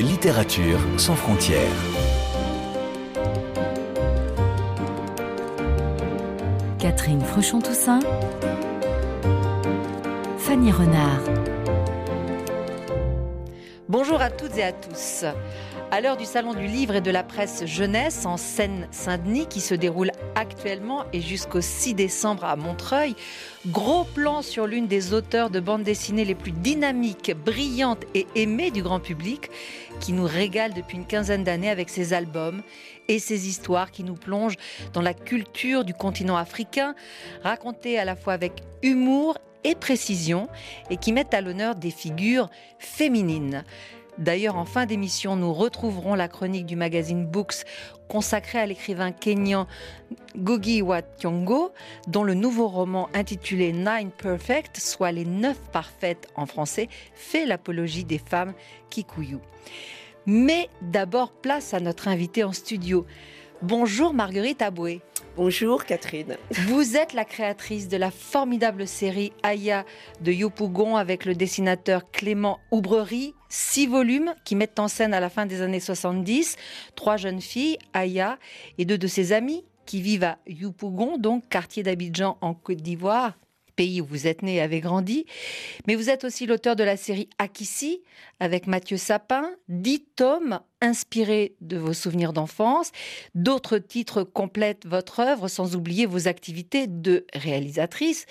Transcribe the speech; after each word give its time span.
Littérature 0.00 0.80
sans 0.96 1.14
frontières. 1.14 1.60
Catherine 6.80 7.20
Fruchon-Toussaint. 7.20 8.00
Fanny 10.38 10.72
Renard. 10.72 11.20
Bonjour 13.88 14.20
à 14.20 14.30
toutes 14.30 14.58
et 14.58 14.64
à 14.64 14.72
tous. 14.72 15.24
À 15.94 16.00
l'heure 16.00 16.16
du 16.16 16.24
Salon 16.24 16.54
du 16.54 16.66
Livre 16.66 16.96
et 16.96 17.00
de 17.00 17.12
la 17.12 17.22
Presse 17.22 17.66
Jeunesse 17.66 18.26
en 18.26 18.36
Seine-Saint-Denis 18.36 19.46
qui 19.46 19.60
se 19.60 19.76
déroule 19.76 20.10
actuellement 20.34 21.04
et 21.12 21.20
jusqu'au 21.20 21.60
6 21.60 21.94
décembre 21.94 22.46
à 22.46 22.56
Montreuil, 22.56 23.14
gros 23.68 24.02
plan 24.02 24.42
sur 24.42 24.66
l'une 24.66 24.88
des 24.88 25.14
auteurs 25.14 25.50
de 25.50 25.60
bande 25.60 25.84
dessinée 25.84 26.24
les 26.24 26.34
plus 26.34 26.50
dynamiques, 26.50 27.32
brillantes 27.36 28.02
et 28.12 28.26
aimées 28.34 28.72
du 28.72 28.82
grand 28.82 28.98
public 28.98 29.50
qui 30.00 30.12
nous 30.12 30.26
régale 30.26 30.74
depuis 30.74 30.96
une 30.96 31.06
quinzaine 31.06 31.44
d'années 31.44 31.70
avec 31.70 31.88
ses 31.88 32.12
albums 32.12 32.62
et 33.06 33.20
ses 33.20 33.46
histoires 33.46 33.92
qui 33.92 34.02
nous 34.02 34.16
plongent 34.16 34.58
dans 34.94 35.00
la 35.00 35.14
culture 35.14 35.84
du 35.84 35.94
continent 35.94 36.36
africain, 36.36 36.96
racontées 37.44 38.00
à 38.00 38.04
la 38.04 38.16
fois 38.16 38.32
avec 38.32 38.64
humour 38.82 39.38
et 39.62 39.76
précision 39.76 40.48
et 40.90 40.96
qui 40.96 41.12
mettent 41.12 41.34
à 41.34 41.40
l'honneur 41.40 41.76
des 41.76 41.92
figures 41.92 42.50
féminines. 42.80 43.62
D'ailleurs, 44.18 44.56
en 44.56 44.64
fin 44.64 44.86
d'émission, 44.86 45.34
nous 45.34 45.52
retrouverons 45.52 46.14
la 46.14 46.28
chronique 46.28 46.66
du 46.66 46.76
magazine 46.76 47.26
Books 47.26 47.64
consacrée 48.08 48.60
à 48.60 48.66
l'écrivain 48.66 49.10
kényan 49.10 49.66
Gogi 50.36 50.82
Wa 50.82 51.02
Thiongo, 51.02 51.72
dont 52.06 52.22
le 52.22 52.34
nouveau 52.34 52.68
roman 52.68 53.08
intitulé 53.12 53.72
Nine 53.72 54.10
Perfect, 54.16 54.78
soit 54.78 55.10
les 55.10 55.24
neuf 55.24 55.58
parfaites 55.72 56.28
en 56.36 56.46
français, 56.46 56.88
fait 57.14 57.44
l'apologie 57.44 58.04
des 58.04 58.18
femmes 58.18 58.54
kikuyu. 58.90 59.38
Mais 60.26 60.68
d'abord, 60.80 61.32
place 61.32 61.74
à 61.74 61.80
notre 61.80 62.08
invité 62.08 62.44
en 62.44 62.52
studio. 62.52 63.06
Bonjour 63.62 64.14
Marguerite 64.14 64.62
Aboué. 64.62 65.00
Bonjour 65.36 65.84
Catherine. 65.84 66.36
Vous 66.68 66.96
êtes 66.96 67.12
la 67.12 67.24
créatrice 67.24 67.88
de 67.88 67.96
la 67.96 68.12
formidable 68.12 68.86
série 68.86 69.32
Aya 69.42 69.84
de 70.20 70.30
Yopougon 70.30 70.96
avec 70.96 71.24
le 71.24 71.34
dessinateur 71.34 72.08
Clément 72.12 72.60
Oubrerie, 72.70 73.34
six 73.54 73.86
volumes 73.86 74.34
qui 74.44 74.56
mettent 74.56 74.80
en 74.80 74.88
scène 74.88 75.14
à 75.14 75.20
la 75.20 75.30
fin 75.30 75.46
des 75.46 75.62
années 75.62 75.80
70 75.80 76.56
trois 76.96 77.16
jeunes 77.16 77.40
filles, 77.40 77.78
Aya 77.92 78.38
et 78.78 78.84
deux 78.84 78.98
de 78.98 79.06
ses 79.06 79.32
amies 79.32 79.64
qui 79.86 80.02
vivent 80.02 80.24
à 80.24 80.38
Yopougon, 80.46 81.18
donc 81.18 81.48
quartier 81.48 81.82
d'Abidjan 81.82 82.36
en 82.40 82.54
Côte 82.54 82.78
d'Ivoire, 82.78 83.38
pays 83.76 84.00
où 84.00 84.06
vous 84.06 84.26
êtes 84.26 84.42
né 84.42 84.56
et 84.56 84.60
avez 84.60 84.80
grandi. 84.80 85.26
Mais 85.86 85.94
vous 85.94 86.10
êtes 86.10 86.24
aussi 86.24 86.46
l'auteur 86.46 86.74
de 86.74 86.82
la 86.82 86.96
série 86.96 87.28
Akissi 87.38 88.02
avec 88.40 88.66
Mathieu 88.66 88.96
Sapin, 88.96 89.48
dix 89.68 90.04
tomes 90.16 90.60
inspirés 90.80 91.54
de 91.60 91.76
vos 91.76 91.92
souvenirs 91.92 92.32
d'enfance. 92.32 92.90
D'autres 93.36 93.78
titres 93.78 94.24
complètent 94.24 94.86
votre 94.86 95.20
œuvre 95.20 95.46
sans 95.46 95.76
oublier 95.76 96.06
vos 96.06 96.26
activités 96.26 96.86
de 96.88 97.24
réalisatrice, 97.34 98.26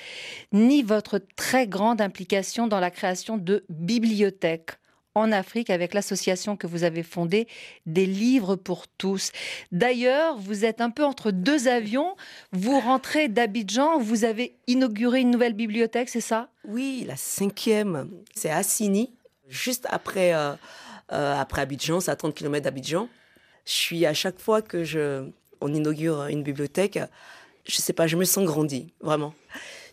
ni 0.51 0.83
votre 0.83 1.19
très 1.37 1.67
grande 1.67 2.01
implication 2.01 2.67
dans 2.67 2.81
la 2.81 2.91
création 2.91 3.37
de 3.37 3.63
bibliothèques 3.69 4.71
en 5.15 5.31
Afrique 5.31 5.69
avec 5.69 5.93
l'association 5.93 6.57
que 6.57 6.67
vous 6.67 6.83
avez 6.83 7.03
fondée 7.03 7.47
des 7.85 8.05
livres 8.05 8.55
pour 8.55 8.87
tous. 8.87 9.31
D'ailleurs, 9.71 10.37
vous 10.37 10.65
êtes 10.65 10.81
un 10.81 10.89
peu 10.89 11.03
entre 11.03 11.31
deux 11.31 11.67
avions. 11.67 12.15
Vous 12.51 12.79
rentrez 12.79 13.27
d'Abidjan, 13.27 13.99
vous 13.99 14.25
avez 14.25 14.55
inauguré 14.67 15.21
une 15.21 15.31
nouvelle 15.31 15.53
bibliothèque, 15.53 16.09
c'est 16.09 16.21
ça? 16.21 16.49
Oui, 16.67 17.03
la 17.07 17.15
cinquième. 17.15 18.09
C'est 18.35 18.49
à 18.49 18.63
Sini, 18.63 19.13
juste 19.47 19.87
après, 19.89 20.33
euh, 20.33 20.53
euh, 21.11 21.39
après 21.39 21.61
Abidjan, 21.61 21.99
c'est 21.99 22.11
à 22.11 22.15
30 22.15 22.33
km 22.33 22.63
d'Abidjan. 22.63 23.07
Je 23.65 23.71
suis 23.71 24.05
à 24.05 24.13
chaque 24.13 24.39
fois 24.39 24.61
que 24.61 24.83
je, 24.83 25.29
on 25.61 25.73
inaugure 25.73 26.25
une 26.25 26.43
bibliothèque, 26.43 26.99
je 27.65 27.77
sais 27.77 27.93
pas, 27.93 28.07
je 28.07 28.17
me 28.17 28.25
sens 28.25 28.43
grandi, 28.45 28.91
vraiment. 28.99 29.33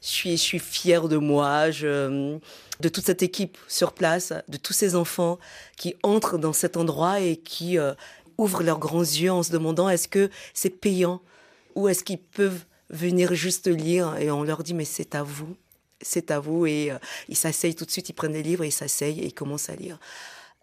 Je 0.02 0.08
suis, 0.08 0.36
je 0.36 0.58
fière 0.58 1.08
de 1.08 1.16
moi, 1.16 1.70
de 1.70 2.88
toute 2.88 3.04
cette 3.04 3.22
équipe 3.22 3.58
sur 3.68 3.92
place, 3.92 4.32
de 4.48 4.56
tous 4.56 4.72
ces 4.72 4.94
enfants 4.94 5.38
qui 5.76 5.94
entrent 6.02 6.38
dans 6.38 6.52
cet 6.52 6.76
endroit 6.76 7.20
et 7.20 7.36
qui 7.36 7.78
euh, 7.78 7.92
ouvrent 8.38 8.62
leurs 8.62 8.78
grands 8.78 9.00
yeux 9.00 9.30
en 9.30 9.42
se 9.42 9.52
demandant 9.52 9.88
est-ce 9.88 10.08
que 10.08 10.30
c'est 10.54 10.70
payant 10.70 11.20
ou 11.74 11.88
est-ce 11.88 12.02
qu'ils 12.02 12.18
peuvent 12.18 12.64
venir 12.88 13.34
juste 13.34 13.68
lire 13.68 14.16
et 14.16 14.30
on 14.30 14.42
leur 14.42 14.62
dit 14.62 14.74
mais 14.74 14.86
c'est 14.86 15.14
à 15.14 15.22
vous, 15.22 15.54
c'est 16.00 16.30
à 16.30 16.40
vous 16.40 16.66
et 16.66 16.90
euh, 16.90 16.98
ils 17.28 17.36
s'asseyent 17.36 17.74
tout 17.74 17.84
de 17.84 17.90
suite, 17.90 18.08
ils 18.08 18.14
prennent 18.14 18.32
les 18.32 18.42
livres, 18.42 18.64
ils 18.64 18.72
s'asseyent 18.72 19.20
et 19.20 19.26
ils 19.26 19.34
commencent 19.34 19.68
à 19.68 19.76
lire. 19.76 19.98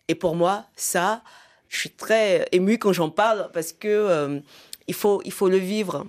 Et 0.07 0.15
pour 0.15 0.35
moi, 0.35 0.65
ça, 0.75 1.21
je 1.69 1.77
suis 1.77 1.91
très 1.91 2.47
émue 2.51 2.79
quand 2.79 2.93
j'en 2.93 3.09
parle 3.09 3.49
parce 3.53 3.73
que 3.73 3.87
euh, 3.87 4.39
il 4.87 4.93
faut 4.95 5.21
il 5.23 5.31
faut 5.31 5.49
le 5.49 5.57
vivre. 5.57 6.05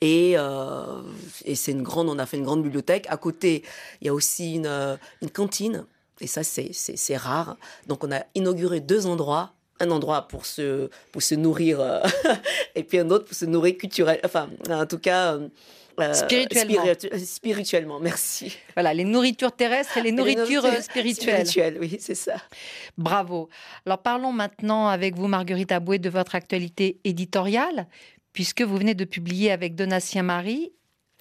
Et, 0.00 0.34
euh, 0.36 1.02
et 1.44 1.54
c'est 1.54 1.72
une 1.72 1.82
grande, 1.82 2.08
on 2.08 2.18
a 2.18 2.26
fait 2.26 2.38
une 2.38 2.44
grande 2.44 2.62
bibliothèque. 2.62 3.06
À 3.08 3.16
côté, 3.16 3.62
il 4.00 4.06
y 4.06 4.10
a 4.10 4.14
aussi 4.14 4.54
une, 4.54 4.66
euh, 4.66 4.96
une 5.20 5.30
cantine. 5.30 5.84
Et 6.20 6.26
ça, 6.26 6.42
c'est, 6.42 7.16
rare. 7.16 7.56
Donc, 7.86 8.04
on 8.04 8.12
a 8.12 8.22
inauguré 8.34 8.80
deux 8.80 9.06
endroits. 9.06 9.52
Un 9.82 9.90
endroit 9.90 10.28
pour 10.28 10.44
se, 10.44 10.90
pour 11.10 11.22
se 11.22 11.34
nourrir 11.34 11.80
euh, 11.80 12.02
et 12.74 12.84
puis 12.84 12.98
un 12.98 13.08
autre 13.08 13.24
pour 13.24 13.34
se 13.34 13.46
nourrir 13.46 13.78
culturel. 13.78 14.20
Enfin, 14.24 14.50
en 14.68 14.84
tout 14.84 14.98
cas. 14.98 15.38
Euh, 15.98 16.12
spirituellement. 16.12 16.82
Spiritu- 16.82 17.18
spirituellement, 17.24 18.00
merci. 18.00 18.56
Voilà, 18.74 18.92
les 18.92 19.04
nourritures 19.04 19.52
terrestres 19.52 19.96
et 19.96 20.02
les 20.02 20.12
nourritures 20.12 20.62
nourritures 20.62 20.64
euh, 20.66 20.82
spirituelles. 20.82 21.46
Spirituelles, 21.46 21.78
oui, 21.80 21.96
c'est 21.98 22.14
ça. 22.14 22.36
Bravo. 22.98 23.48
Alors 23.86 23.98
parlons 23.98 24.32
maintenant 24.32 24.88
avec 24.88 25.16
vous, 25.16 25.28
Marguerite 25.28 25.72
Aboué, 25.72 25.98
de 25.98 26.10
votre 26.10 26.34
actualité 26.34 27.00
éditoriale, 27.04 27.86
puisque 28.32 28.62
vous 28.62 28.76
venez 28.76 28.94
de 28.94 29.04
publier 29.04 29.50
avec 29.50 29.74
Donatien 29.74 30.22
Marie, 30.22 30.72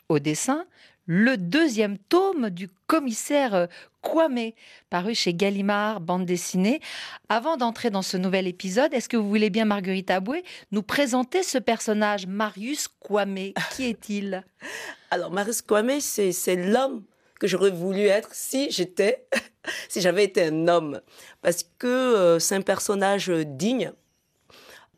au 0.09 0.19
dessin, 0.19 0.65
le 1.11 1.37
deuxième 1.37 1.97
tome 1.97 2.51
du 2.51 2.69
commissaire 2.85 3.55
euh, 3.55 3.65
Kwame, 4.03 4.51
paru 4.91 5.15
chez 5.15 5.33
Gallimard, 5.33 6.01
bande 6.01 6.25
dessinée. 6.25 6.81
Avant 7.29 7.57
d'entrer 7.57 7.89
dans 7.89 8.03
ce 8.03 8.15
nouvel 8.15 8.45
épisode, 8.45 8.93
est-ce 8.93 9.09
que 9.09 9.17
vous 9.17 9.27
voulez 9.27 9.49
bien, 9.49 9.65
Marguerite 9.65 10.11
Aboué, 10.11 10.43
nous 10.71 10.83
présenter 10.83 11.41
ce 11.41 11.57
personnage, 11.57 12.27
Marius 12.27 12.87
Kwame? 12.87 13.53
Qui 13.75 13.85
est-il? 13.85 14.43
Alors, 15.11 15.31
Marius 15.31 15.63
Kwame, 15.63 15.99
c'est, 15.99 16.55
l'homme 16.55 17.03
que 17.39 17.47
j'aurais 17.47 17.71
voulu 17.71 18.01
être 18.01 18.29
si 18.33 18.69
j'étais, 18.69 19.25
si 19.89 20.01
j'avais 20.01 20.25
été 20.25 20.43
un 20.43 20.67
homme. 20.67 21.01
Parce 21.41 21.63
que 21.63 21.87
euh, 21.87 22.37
c'est 22.37 22.55
un 22.55 22.61
personnage 22.61 23.29
digne, 23.29 23.93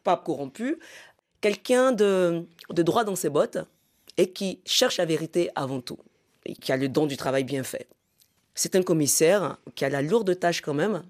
pas 0.03 0.17
corrompu, 0.17 0.78
quelqu'un 1.41 1.91
de, 1.91 2.46
de 2.69 2.84
droit 2.84 3.03
dans 3.03 3.16
ses 3.16 3.29
bottes 3.29 3.57
et 4.18 4.31
qui 4.31 4.59
cherche 4.66 4.97
la 4.97 5.06
vérité 5.06 5.50
avant 5.56 5.81
tout 5.81 5.97
et 6.46 6.53
qui 6.53 6.72
a 6.72 6.78
le 6.78 6.88
don 6.90 7.06
du 7.06 7.18
travail 7.18 7.44
bien 7.44 7.63
fait. 7.63 7.88
C'est 8.56 8.75
un 8.75 8.84
commissaire 8.84 9.57
qui 9.75 9.85
a 9.85 9.90
la 9.90 10.02
lourde 10.02 10.38
tâche 10.40 10.62
quand 10.62 10.74
même 10.74 11.03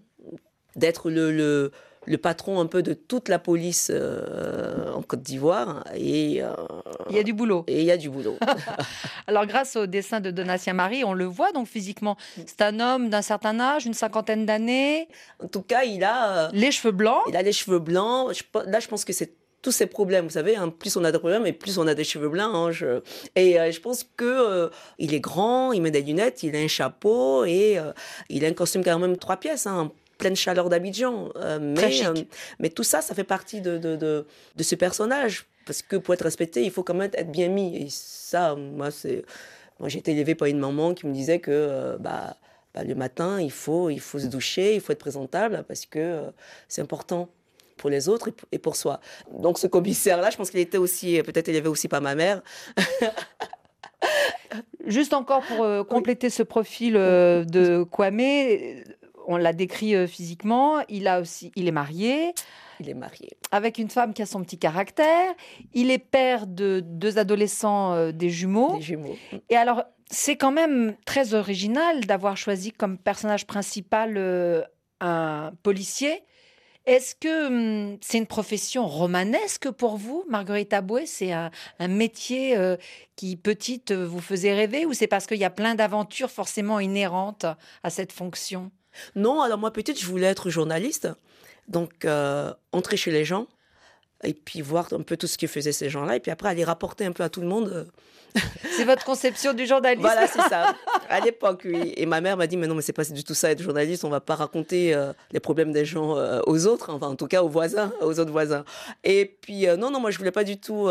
d'être 0.76 1.10
le, 1.10 1.32
le, 1.32 1.72
le 2.06 2.18
patron 2.18 2.60
un 2.60 2.66
peu 2.66 2.82
de 2.82 2.94
toute 2.94 3.30
la 3.30 3.40
police 3.40 3.92
euh, 3.94 4.92
en 4.94 5.02
Côte 5.02 5.22
d'Ivoire 5.22 5.84
et 5.96 6.42
euh, 6.42 6.54
Il 7.10 7.16
y 7.16 7.20
a 7.20 7.24
du 7.24 7.34
boulot. 7.34 7.64
et 7.68 7.80
il 7.80 7.86
y 7.86 7.92
a 7.92 7.98
du 7.98 8.10
boulot. 8.10 8.38
Alors, 9.28 9.46
grâce 9.46 9.76
au 9.76 9.86
dessin 9.86 10.20
de 10.20 10.32
Donatien 10.32 10.74
Marie, 10.74 11.04
on 11.04 11.14
le 11.14 11.26
voit 11.26 11.52
donc 11.52 11.68
physiquement. 11.68 12.16
C'est 12.46 12.62
un 12.62 12.80
homme 12.80 13.10
d'un 13.10 13.22
certain 13.22 13.60
âge, 13.60 13.86
une 13.86 13.94
cinquantaine 13.94 14.46
d'années, 14.46 15.08
en 15.44 15.48
tout 15.48 15.62
cas, 15.62 15.84
il 15.84 16.04
a, 16.04 16.48
euh, 16.48 16.50
les 16.54 16.72
cheveux 16.72 16.92
blancs. 16.94 17.24
il 17.28 17.36
a 17.36 17.42
les 17.42 17.54
cheveux 17.54 17.80
blancs. 17.80 18.34
Je 18.34 18.44
là, 18.70 18.80
je 18.80 18.88
pense 18.88 19.04
que 19.06 19.14
c'est 19.14 19.34
tous 19.62 19.72
ces 19.72 19.86
problèmes, 19.86 20.26
vous 20.26 20.32
savez, 20.32 20.56
hein, 20.56 20.70
plus 20.70 20.96
on 20.98 21.04
a 21.04 21.12
de 21.12 21.18
problèmes 21.18 21.46
et 21.46 21.54
plus 21.54 21.78
on 21.78 21.86
a 21.88 21.94
des 21.94 22.04
cheveux 22.04 22.30
blancs. 22.30 22.52
hein, 22.54 22.72
je- 22.72 23.02
Et 23.36 23.60
euh, 23.60 23.72
je 23.72 23.80
pense 23.80 24.04
que 24.18 24.26
euh, 24.26 24.70
il 24.98 25.14
est 25.14 25.20
grand, 25.20 25.72
il 25.72 25.82
met 25.82 25.92
des 25.92 26.02
lunettes, 26.02 26.44
il 26.44 26.56
a 26.56 26.60
un 26.60 26.68
chapeau 26.68 27.46
et 27.46 27.78
euh, 27.78 27.92
il 28.30 28.44
a 28.44 28.48
un 28.48 28.54
costume 28.54 28.84
quand 28.84 28.98
même 29.00 29.18
trois 29.18 29.38
pièces, 29.38 29.68
hein, 29.68 29.78
en 29.78 29.92
pleine 30.18 30.36
chaleur 30.36 30.70
d'Abidjan. 30.70 31.30
Mais, 32.60 32.70
tout 32.70 32.84
ça, 32.84 33.02
ça 33.02 33.14
fait 33.16 33.24
partie 33.24 33.62
de, 33.62 33.78
de, 33.78 33.96
de, 33.96 34.26
de 34.56 34.64
ce 34.64 34.76
personnage. 34.76 35.46
Parce 35.66 35.84
que 35.84 35.96
pour 35.96 36.14
être 36.16 36.24
respecté, 36.24 36.64
il 36.64 36.72
faut 36.72 36.84
quand 36.84 36.96
même 36.96 37.12
être 37.14 37.32
bien 37.32 37.48
mis. 37.50 37.76
Et 37.78 37.88
ça, 37.90 38.56
moi, 38.56 38.90
c'est. 38.92 39.24
Moi, 39.80 39.90
j'ai 39.90 40.00
été 40.00 40.12
élevée 40.12 40.36
par 40.36 40.48
une 40.48 40.60
maman 40.60 40.94
qui 40.96 41.06
me 41.08 41.14
disait 41.14 41.40
que 41.40 41.98
bah, 42.00 42.36
bah, 42.74 42.84
le 42.84 42.94
matin, 42.96 43.40
il 43.42 43.52
faut, 43.52 43.90
il 43.90 44.00
faut 44.00 44.18
se 44.20 44.28
doucher, 44.28 44.76
il 44.76 44.82
faut 44.82 44.92
être 44.92 45.00
présentable 45.00 45.64
parce 45.68 45.86
que 45.86 46.00
euh, 46.00 46.22
c'est 46.68 46.82
important 46.82 47.30
pour 47.82 47.90
les 47.90 48.08
autres 48.08 48.30
et 48.54 48.60
pour- 48.60 48.76
soi. 48.76 49.02
Donc 49.38 49.58
ce 49.60 49.68
commissaire-là, 49.68 50.30
je 50.30 50.38
pense 50.38 50.50
qu'il 50.50 50.62
était 50.62 50.78
aussi, 50.78 51.22
peut-être 51.24 51.50
il 51.50 51.56
y 51.56 51.58
avait 51.58 51.68
aussi 51.68 51.88
pas 51.90 52.00
ma 52.00 52.16
mère. 52.16 52.42
Juste 54.86 55.14
encore 55.14 55.42
pour 55.44 55.64
euh, 55.64 55.84
compléter 55.84 56.30
ce 56.30 56.44
profil 56.44 56.96
euh, 56.98 57.44
de 57.46 57.84
Kwame, 57.84 58.20
euh, 58.20 58.84
on 59.28 59.38
l'a 59.38 59.54
décrit 59.54 59.96
euh, 59.96 60.08
physiquement. 60.08 60.82
Il 60.90 61.08
a 61.08 61.20
aussi, 61.22 61.52
il 61.56 61.68
est 61.68 61.72
marié 61.72 62.34
Il 62.80 62.90
est 62.90 62.94
marié. 62.96 63.30
avec 63.52 63.78
une 63.78 63.90
femme 63.90 64.14
qui 64.14 64.22
a 64.22 64.26
son 64.26 64.42
petit 64.44 64.58
caractère. 64.58 65.32
Il 65.74 65.92
est 65.92 66.00
père 66.00 66.48
de 66.48 66.82
deux 66.84 67.18
adolescents, 67.20 67.94
euh, 67.94 68.12
des 68.12 68.30
jumeaux. 68.30 68.76
Des 68.78 68.82
jumeaux. 68.82 69.16
Et 69.50 69.56
alors, 69.56 69.84
c'est 70.10 70.36
quand 70.36 70.52
même 70.52 70.96
très 71.06 71.34
original 71.36 72.02
d'avoir 72.06 72.36
choisi 72.36 72.72
comme 72.72 72.98
personnage 72.98 73.46
principal 73.46 74.16
euh, 74.18 74.64
un 75.00 75.52
policier 75.64 76.24
Est-ce 76.86 77.14
que 77.14 77.48
hum, 77.48 77.98
c'est 78.02 78.18
une 78.18 78.28
profession 78.28 78.88
romanesque 78.88 79.70
pour 79.70 79.98
vous, 79.98 80.26
Marguerite 80.28 80.74
Aboué? 80.74 81.06
C'est 81.06 81.32
un, 81.32 81.52
métier 81.88 82.58
euh, 82.58 82.76
qui, 83.16 83.36
petite, 83.36 83.92
euh, 83.92 84.06
vous 84.06 84.20
faisait 84.20 84.54
rêver 84.54 84.86
ou 84.86 84.94
c'est 84.94 85.08
parce 85.08 85.28
qu'il 85.28 85.38
y 85.38 85.46
a 85.46 85.52
plein 85.52 85.76
d'aventures 85.76 86.32
forcément 86.32 86.80
inhérentes 86.80 87.46
à 87.84 87.90
cette 87.90 88.12
fonction? 88.12 88.72
Non, 89.16 89.42
alors 89.42 89.60
moi, 89.60 89.72
petite, 89.72 90.00
je 90.00 90.06
voulais 90.06 90.28
être 90.28 90.50
journaliste. 90.50 91.08
Donc, 91.68 92.04
euh, 92.06 92.52
entrer 92.72 92.98
chez 92.98 93.12
les 93.12 93.26
gens 93.26 93.48
et 94.24 94.34
puis 94.34 94.62
voir 94.62 94.92
un 94.92 95.02
peu 95.02 95.18
tout 95.18 95.28
ce 95.28 95.38
que 95.38 95.48
faisaient 95.48 95.72
ces 95.72 95.90
gens-là 95.90 96.16
et 96.16 96.20
puis 96.20 96.32
après 96.32 96.50
aller 96.50 96.64
rapporter 96.64 97.06
un 97.06 97.12
peu 97.12 97.24
à 97.24 97.30
tout 97.30 97.42
le 97.42 97.48
monde. 97.48 97.92
C'est 98.78 98.86
votre 98.86 99.04
conception 99.04 99.54
du 99.54 99.66
journalisme 99.66 100.02
Voilà, 100.02 100.28
c'est 100.28 100.42
ça. 100.42 100.76
À 101.10 101.20
l'époque, 101.20 101.64
oui. 101.66 101.94
Et 101.98 102.06
ma 102.06 102.22
mère 102.22 102.38
m'a 102.38 102.48
dit, 102.48 102.56
mais 102.56 102.68
non, 102.68 102.76
mais 102.76 102.82
c'est 102.82 102.94
pas 102.94 103.04
du 103.04 103.24
tout 103.24 103.34
ça 103.34 103.52
être 103.52 103.62
journaliste. 103.62 104.06
On 104.06 104.10
va 104.10 104.22
pas 104.22 104.36
raconter 104.36 104.94
euh, 104.94 105.12
les 105.32 105.42
problèmes 105.42 105.74
des 105.74 105.84
gens 105.84 106.16
euh, 106.16 106.40
aux 106.48 106.68
autres, 106.68 106.90
enfin, 106.90 107.08
en 107.08 107.16
tout 107.16 107.28
cas 107.28 107.44
aux 107.44 107.50
voisins, 107.50 107.92
aux 108.02 108.18
autres 108.20 108.32
voisins. 108.32 108.64
Et 109.04 109.26
puis, 109.42 109.68
euh, 109.68 109.76
non, 109.76 109.92
non, 109.92 110.00
moi, 110.00 110.10
je 110.12 110.18
voulais 110.18 110.32
pas 110.32 110.46
du 110.46 110.58
tout 110.58 110.90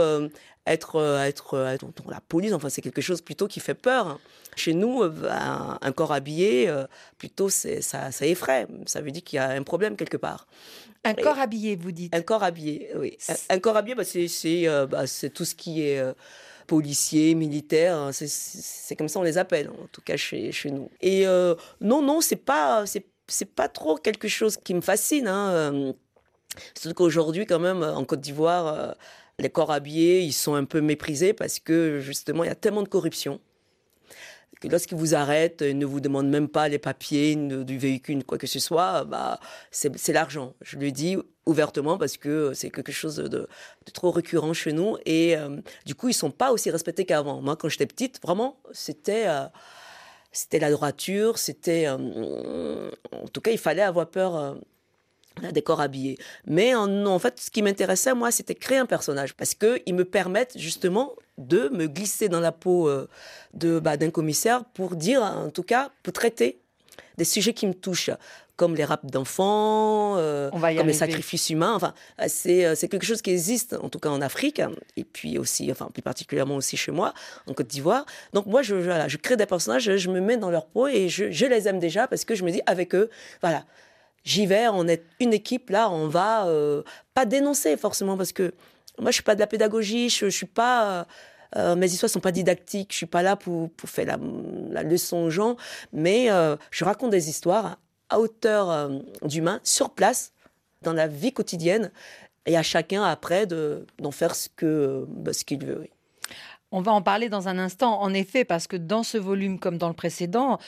être, 0.66 1.00
être, 1.24 1.58
être 1.58 1.86
dans 1.86 2.10
la 2.10 2.20
police. 2.20 2.52
Enfin, 2.52 2.68
c'est 2.68 2.82
quelque 2.82 3.00
chose 3.00 3.22
plutôt 3.22 3.48
qui 3.48 3.60
fait 3.60 3.74
peur. 3.74 4.20
Chez 4.56 4.74
nous, 4.74 5.02
un, 5.02 5.78
un 5.80 5.92
corps 5.92 6.12
habillé, 6.12 6.70
plutôt, 7.16 7.48
c'est, 7.48 7.80
ça, 7.80 8.10
ça 8.10 8.26
effraie. 8.26 8.66
Ça 8.84 9.00
veut 9.00 9.10
dire 9.10 9.24
qu'il 9.24 9.36
y 9.36 9.40
a 9.40 9.48
un 9.48 9.62
problème 9.62 9.96
quelque 9.96 10.18
part. 10.18 10.46
Un 11.02 11.14
corps 11.14 11.38
habillé, 11.38 11.76
vous 11.76 11.92
dites. 11.92 12.14
Un 12.14 12.20
corps 12.20 12.42
habillé, 12.42 12.90
oui. 12.96 13.16
Un, 13.48 13.58
corps 13.58 13.76
habillé, 13.78 13.94
bah, 13.94 14.04
c'est, 14.04 14.28
c'est, 14.28 14.66
bah, 14.86 15.06
c'est 15.06 15.30
tout 15.30 15.46
ce 15.46 15.54
qui 15.54 15.82
est 15.82 16.02
euh, 16.72 16.76
policier, 16.76 17.34
militaire. 17.34 17.96
hein, 17.96 18.10
C'est, 18.12 18.96
comme 18.96 19.08
ça 19.08 19.20
on 19.20 19.22
les 19.24 19.38
appelle, 19.38 19.70
en 19.70 19.86
tout 19.92 20.02
cas 20.02 20.16
chez, 20.16 20.52
chez 20.52 20.70
nous. 20.70 20.90
Et 21.00 21.26
euh, 21.26 21.54
non, 21.80 22.02
non, 22.02 22.20
c'est 22.20 22.36
pas, 22.36 22.84
c'est, 22.86 23.04
pas 23.54 23.68
trop 23.68 23.96
quelque 23.96 24.28
chose 24.28 24.56
qui 24.56 24.74
me 24.74 24.80
fascine. 24.80 25.28
Hein. 25.28 25.50
euh, 25.52 25.92
Surtout 26.74 26.94
qu'aujourd'hui, 26.94 27.46
quand 27.46 27.60
même, 27.60 27.82
en 27.82 28.04
Côte 28.04 28.20
d'Ivoire, 28.20 28.66
euh, 28.66 28.92
les 29.38 29.50
corps 29.50 29.70
habillés, 29.70 30.20
ils 30.22 30.32
sont 30.32 30.54
un 30.54 30.64
peu 30.64 30.80
méprisés 30.80 31.32
parce 31.32 31.60
que 31.60 32.00
justement, 32.00 32.44
il 32.44 32.48
y 32.48 32.50
a 32.50 32.56
tellement 32.56 32.82
de 32.82 32.88
corruption 32.88 33.40
que 34.60 34.68
lorsqu'ils 34.68 34.98
vous 34.98 35.14
arrêtent, 35.14 35.62
ils 35.66 35.78
ne 35.78 35.86
vous 35.86 36.00
demandent 36.00 36.28
même 36.28 36.48
pas 36.48 36.68
les 36.68 36.78
papiers 36.78 37.34
du 37.36 37.78
véhicule, 37.78 38.24
quoi 38.24 38.36
que 38.38 38.46
ce 38.46 38.58
soit, 38.58 39.04
bah, 39.04 39.40
c'est 39.70 40.12
l'argent. 40.12 40.54
Je 40.60 40.76
le 40.76 40.92
dis 40.92 41.16
ouvertement 41.50 41.98
parce 41.98 42.16
que 42.16 42.52
c'est 42.54 42.70
quelque 42.70 42.92
chose 42.92 43.16
de, 43.16 43.48
trop 43.92 44.10
récurrent 44.10 44.54
chez 44.54 44.72
nous. 44.72 44.96
Et 45.04 45.36
euh, 45.36 45.60
du 45.84 45.94
coup, 45.94 46.08
ils 46.08 46.14
sont 46.14 46.30
pas 46.30 46.52
aussi 46.52 46.70
respectés 46.70 47.04
qu'avant. 47.04 47.40
Moi, 47.42 47.56
quand 47.56 47.68
j'étais 47.68 47.86
petite, 47.86 48.20
vraiment, 48.22 48.56
c'était... 48.72 49.24
euh, 49.26 49.46
c'était 50.32 50.60
la 50.60 50.70
droiture, 50.70 51.38
c'était... 51.38 51.86
euh, 51.88 52.90
en 53.10 53.28
tout 53.32 53.40
cas, 53.40 53.50
il 53.50 53.58
fallait 53.58 53.82
avoir 53.82 54.06
peur 54.08 54.36
euh, 54.36 54.54
des 55.52 55.62
corps 55.62 55.80
habillés. 55.80 56.18
Mais 56.46 56.74
en, 56.74 57.06
en 57.06 57.18
fait, 57.18 57.40
ce 57.40 57.50
qui 57.50 57.62
m'intéressait, 57.62 58.14
moi, 58.14 58.30
c'était 58.30 58.54
créer 58.54 58.78
un 58.78 58.86
personnage. 58.86 59.34
Parce 59.34 59.54
qu'ils 59.54 59.94
me 59.94 60.04
permettent 60.04 60.56
justement 60.56 61.16
de 61.38 61.68
me 61.72 61.86
glisser 61.86 62.28
dans 62.28 62.40
la 62.40 62.52
peau 62.52 62.88
euh, 62.88 63.08
de 63.54 63.80
bah, 63.80 63.96
d'un 63.96 64.10
commissaire 64.10 64.64
pour 64.66 64.94
dire, 64.94 65.22
en 65.22 65.50
tout 65.50 65.64
cas, 65.64 65.90
pour 66.02 66.12
traiter 66.12 66.60
des 67.16 67.24
sujets 67.24 67.54
qui 67.54 67.66
me 67.66 67.74
touchent, 67.74 68.10
comme 68.60 68.76
les 68.76 68.84
rapes 68.84 69.10
d'enfants, 69.10 70.16
euh, 70.18 70.50
On 70.52 70.58
va 70.58 70.70
y 70.70 70.76
comme 70.76 70.86
les 70.86 70.92
sacrifices 70.92 71.48
humains. 71.48 71.74
Enfin, 71.74 71.94
c'est 72.26 72.66
euh, 72.66 72.74
c'est 72.74 72.88
quelque 72.88 73.06
chose 73.06 73.22
qui 73.22 73.30
existe, 73.30 73.74
en 73.82 73.88
tout 73.88 73.98
cas 73.98 74.10
en 74.10 74.20
Afrique, 74.20 74.60
et 74.98 75.04
puis 75.04 75.38
aussi, 75.38 75.72
enfin, 75.72 75.88
plus 75.90 76.02
particulièrement 76.02 76.56
aussi 76.56 76.76
chez 76.76 76.92
moi, 76.92 77.14
en 77.46 77.54
Côte 77.54 77.68
d'Ivoire. 77.68 78.04
Donc 78.34 78.44
moi, 78.44 78.60
je, 78.60 78.74
voilà, 78.74 79.08
je 79.08 79.16
crée 79.16 79.38
des 79.38 79.46
personnages, 79.46 79.96
je, 79.96 80.10
me 80.10 80.20
mets 80.20 80.36
dans 80.36 80.50
leur 80.50 80.66
peau 80.66 80.88
et 80.88 81.08
je, 81.08 81.30
je 81.30 81.46
les 81.46 81.68
aime 81.68 81.78
déjà 81.78 82.06
parce 82.06 82.26
que 82.26 82.34
je 82.34 82.44
me 82.44 82.50
dis, 82.50 82.60
avec 82.66 82.94
eux, 82.94 83.08
voilà, 83.40 83.64
j'y 84.24 84.44
vais, 84.44 84.68
on 84.68 84.86
est 84.88 85.04
une 85.20 85.32
équipe, 85.32 85.70
là, 85.70 85.90
on 85.90 86.08
va 86.08 86.46
euh, 86.46 86.82
pas 87.14 87.24
dénoncer 87.24 87.78
forcément 87.78 88.18
parce 88.18 88.32
que 88.32 88.52
moi, 88.98 89.10
je 89.10 89.14
suis 89.14 89.22
pas 89.22 89.36
de 89.36 89.40
la 89.40 89.46
pédagogie, 89.46 90.10
je, 90.10 90.26
je 90.26 90.36
suis 90.36 90.44
pas. 90.44 90.84
euh, 90.84 91.04
euh, 91.56 91.76
mes 91.76 91.86
histoires 91.86 92.10
sont 92.10 92.20
pas 92.20 92.30
didactiques, 92.30 92.92
je 92.92 92.98
suis 92.98 93.06
pas 93.06 93.22
là 93.22 93.36
pour, 93.36 93.70
pour 93.70 93.88
faire 93.88 94.06
la, 94.06 94.18
la 94.70 94.82
leçon 94.82 95.16
aux 95.16 95.30
gens, 95.30 95.56
mais 95.92 96.30
euh, 96.30 96.56
je 96.70 96.84
raconte 96.84 97.10
des 97.10 97.28
histoires 97.28 97.78
à 98.10 98.20
hauteur 98.20 98.70
euh, 98.70 98.98
d'humain, 99.22 99.60
sur 99.64 99.90
place, 99.90 100.32
dans 100.82 100.92
la 100.92 101.06
vie 101.06 101.32
quotidienne, 101.32 101.90
et 102.46 102.56
à 102.56 102.62
chacun 102.62 103.02
après 103.02 103.46
de- 103.46 103.86
d'en 103.98 104.10
faire 104.10 104.34
ce 104.34 104.48
que 104.54 105.04
bah, 105.08 105.32
ce 105.32 105.44
qu'il 105.44 105.64
veut. 105.64 105.88
On 106.72 106.82
va 106.82 106.92
en 106.92 107.02
parler 107.02 107.28
dans 107.28 107.48
un 107.48 107.58
instant, 107.58 108.00
en 108.00 108.14
effet, 108.14 108.44
parce 108.44 108.66
que 108.68 108.76
dans 108.76 109.02
ce 109.02 109.18
volume, 109.18 109.58
comme 109.58 109.76
dans 109.76 109.88
le 109.88 109.94
précédent, 109.94 110.58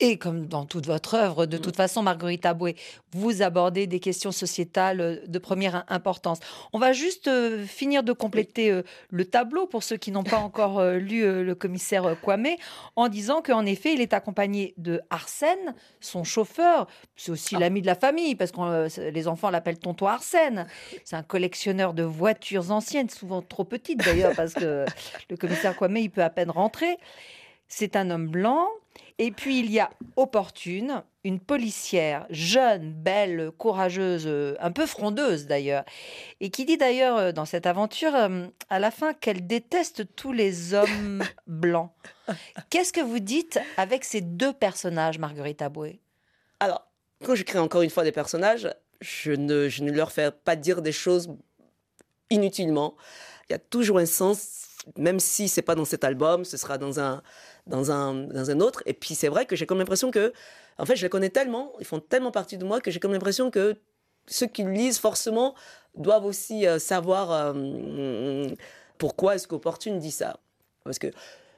et 0.00 0.18
comme 0.18 0.46
dans 0.46 0.64
toute 0.66 0.86
votre 0.86 1.14
œuvre, 1.14 1.46
de 1.46 1.56
toute 1.56 1.76
façon, 1.76 2.02
Marguerite 2.02 2.44
Aboué, 2.46 2.74
vous 3.12 3.42
abordez 3.42 3.86
des 3.86 4.00
questions 4.00 4.32
sociétales 4.32 5.00
euh, 5.00 5.16
de 5.26 5.38
première 5.38 5.76
im- 5.76 5.84
importance. 5.88 6.40
On 6.72 6.80
va 6.80 6.92
juste 6.92 7.28
euh, 7.28 7.64
finir 7.64 8.02
de 8.02 8.12
compléter 8.12 8.70
euh, 8.72 8.82
le 9.10 9.24
tableau 9.24 9.66
pour 9.66 9.84
ceux 9.84 9.96
qui 9.96 10.10
n'ont 10.10 10.24
pas 10.24 10.38
encore 10.38 10.80
euh, 10.80 10.96
lu 10.96 11.22
le 11.44 11.54
commissaire 11.54 12.16
Kwame, 12.20 12.48
en 12.96 13.08
disant 13.08 13.40
qu'en 13.40 13.64
effet, 13.64 13.94
il 13.94 14.00
est 14.00 14.12
accompagné 14.14 14.74
de 14.78 15.00
Arsène, 15.10 15.74
son 16.00 16.24
chauffeur. 16.24 16.88
C'est 17.14 17.30
aussi 17.30 17.54
l'ami 17.54 17.80
de 17.80 17.86
la 17.86 17.94
famille, 17.94 18.34
parce 18.34 18.50
que 18.50 19.10
les 19.10 19.28
enfants 19.28 19.50
l'appellent 19.50 19.78
tonton 19.78 20.06
Arsène. 20.06 20.66
C'est 21.04 21.16
un 21.16 21.22
collectionneur 21.22 21.94
de 21.94 22.02
voitures 22.02 22.72
anciennes, 22.72 23.10
souvent 23.10 23.42
trop 23.42 23.64
petites 23.64 24.04
d'ailleurs, 24.04 24.32
parce 24.34 24.54
que 24.54 24.84
le 25.30 25.36
commissaire 25.36 25.76
Kwame, 25.76 25.98
il 25.98 26.10
peut 26.10 26.22
à 26.24 26.30
peine 26.30 26.50
rentrer. 26.50 26.96
C'est 27.68 27.94
un 27.96 28.10
homme 28.10 28.28
blanc. 28.28 28.66
Et 29.18 29.30
puis 29.30 29.60
il 29.60 29.70
y 29.70 29.78
a 29.78 29.90
Opportune, 30.16 31.04
une 31.22 31.38
policière 31.38 32.26
jeune, 32.30 32.92
belle, 32.92 33.52
courageuse, 33.56 34.24
euh, 34.26 34.56
un 34.58 34.72
peu 34.72 34.86
frondeuse 34.86 35.46
d'ailleurs, 35.46 35.84
et 36.40 36.50
qui 36.50 36.64
dit 36.64 36.76
d'ailleurs 36.76 37.16
euh, 37.16 37.32
dans 37.32 37.44
cette 37.44 37.66
aventure 37.66 38.14
euh, 38.14 38.46
à 38.70 38.78
la 38.80 38.90
fin 38.90 39.14
qu'elle 39.14 39.46
déteste 39.46 40.14
tous 40.16 40.32
les 40.32 40.74
hommes 40.74 41.22
blancs. 41.46 41.90
Qu'est-ce 42.70 42.92
que 42.92 43.00
vous 43.00 43.20
dites 43.20 43.60
avec 43.76 44.04
ces 44.04 44.20
deux 44.20 44.52
personnages, 44.52 45.18
Marguerite 45.18 45.62
Aboué? 45.62 46.00
Alors, 46.58 46.86
quand 47.24 47.36
je 47.36 47.44
crée 47.44 47.58
encore 47.58 47.82
une 47.82 47.90
fois 47.90 48.02
des 48.02 48.12
personnages, 48.12 48.68
je 49.00 49.32
ne, 49.32 49.68
je 49.68 49.84
ne 49.84 49.92
leur 49.92 50.10
fais 50.10 50.30
pas 50.30 50.56
dire 50.56 50.82
des 50.82 50.92
choses 50.92 51.30
inutilement. 52.30 52.94
Il 53.48 53.52
y 53.52 53.56
a 53.56 53.58
toujours 53.58 53.98
un 53.98 54.06
sens, 54.06 54.66
même 54.96 55.20
si 55.20 55.48
c'est 55.48 55.62
pas 55.62 55.74
dans 55.74 55.84
cet 55.84 56.04
album, 56.04 56.44
ce 56.44 56.56
sera 56.56 56.78
dans 56.78 57.00
un, 57.00 57.22
dans 57.66 57.90
un, 57.90 58.14
dans 58.14 58.50
un 58.50 58.60
autre. 58.60 58.82
Et 58.86 58.94
puis 58.94 59.14
c'est 59.14 59.28
vrai 59.28 59.46
que 59.46 59.56
j'ai 59.56 59.66
comme 59.66 59.78
l'impression 59.78 60.10
que, 60.10 60.32
en 60.78 60.86
fait, 60.86 60.96
je 60.96 61.02
les 61.02 61.10
connais 61.10 61.30
tellement, 61.30 61.72
ils 61.78 61.86
font 61.86 62.00
tellement 62.00 62.30
partie 62.30 62.58
de 62.58 62.64
moi 62.64 62.80
que 62.80 62.90
j'ai 62.90 63.00
comme 63.00 63.12
l'impression 63.12 63.50
que 63.50 63.76
ceux 64.26 64.46
qui 64.46 64.64
lisent 64.64 64.98
forcément 64.98 65.54
doivent 65.96 66.24
aussi 66.24 66.66
euh, 66.66 66.78
savoir 66.78 67.30
euh, 67.30 68.48
pourquoi 68.98 69.36
est-ce 69.36 69.46
qu'Opportune 69.46 69.98
dit 69.98 70.10
ça. 70.10 70.38
Parce 70.84 70.98
que 70.98 71.08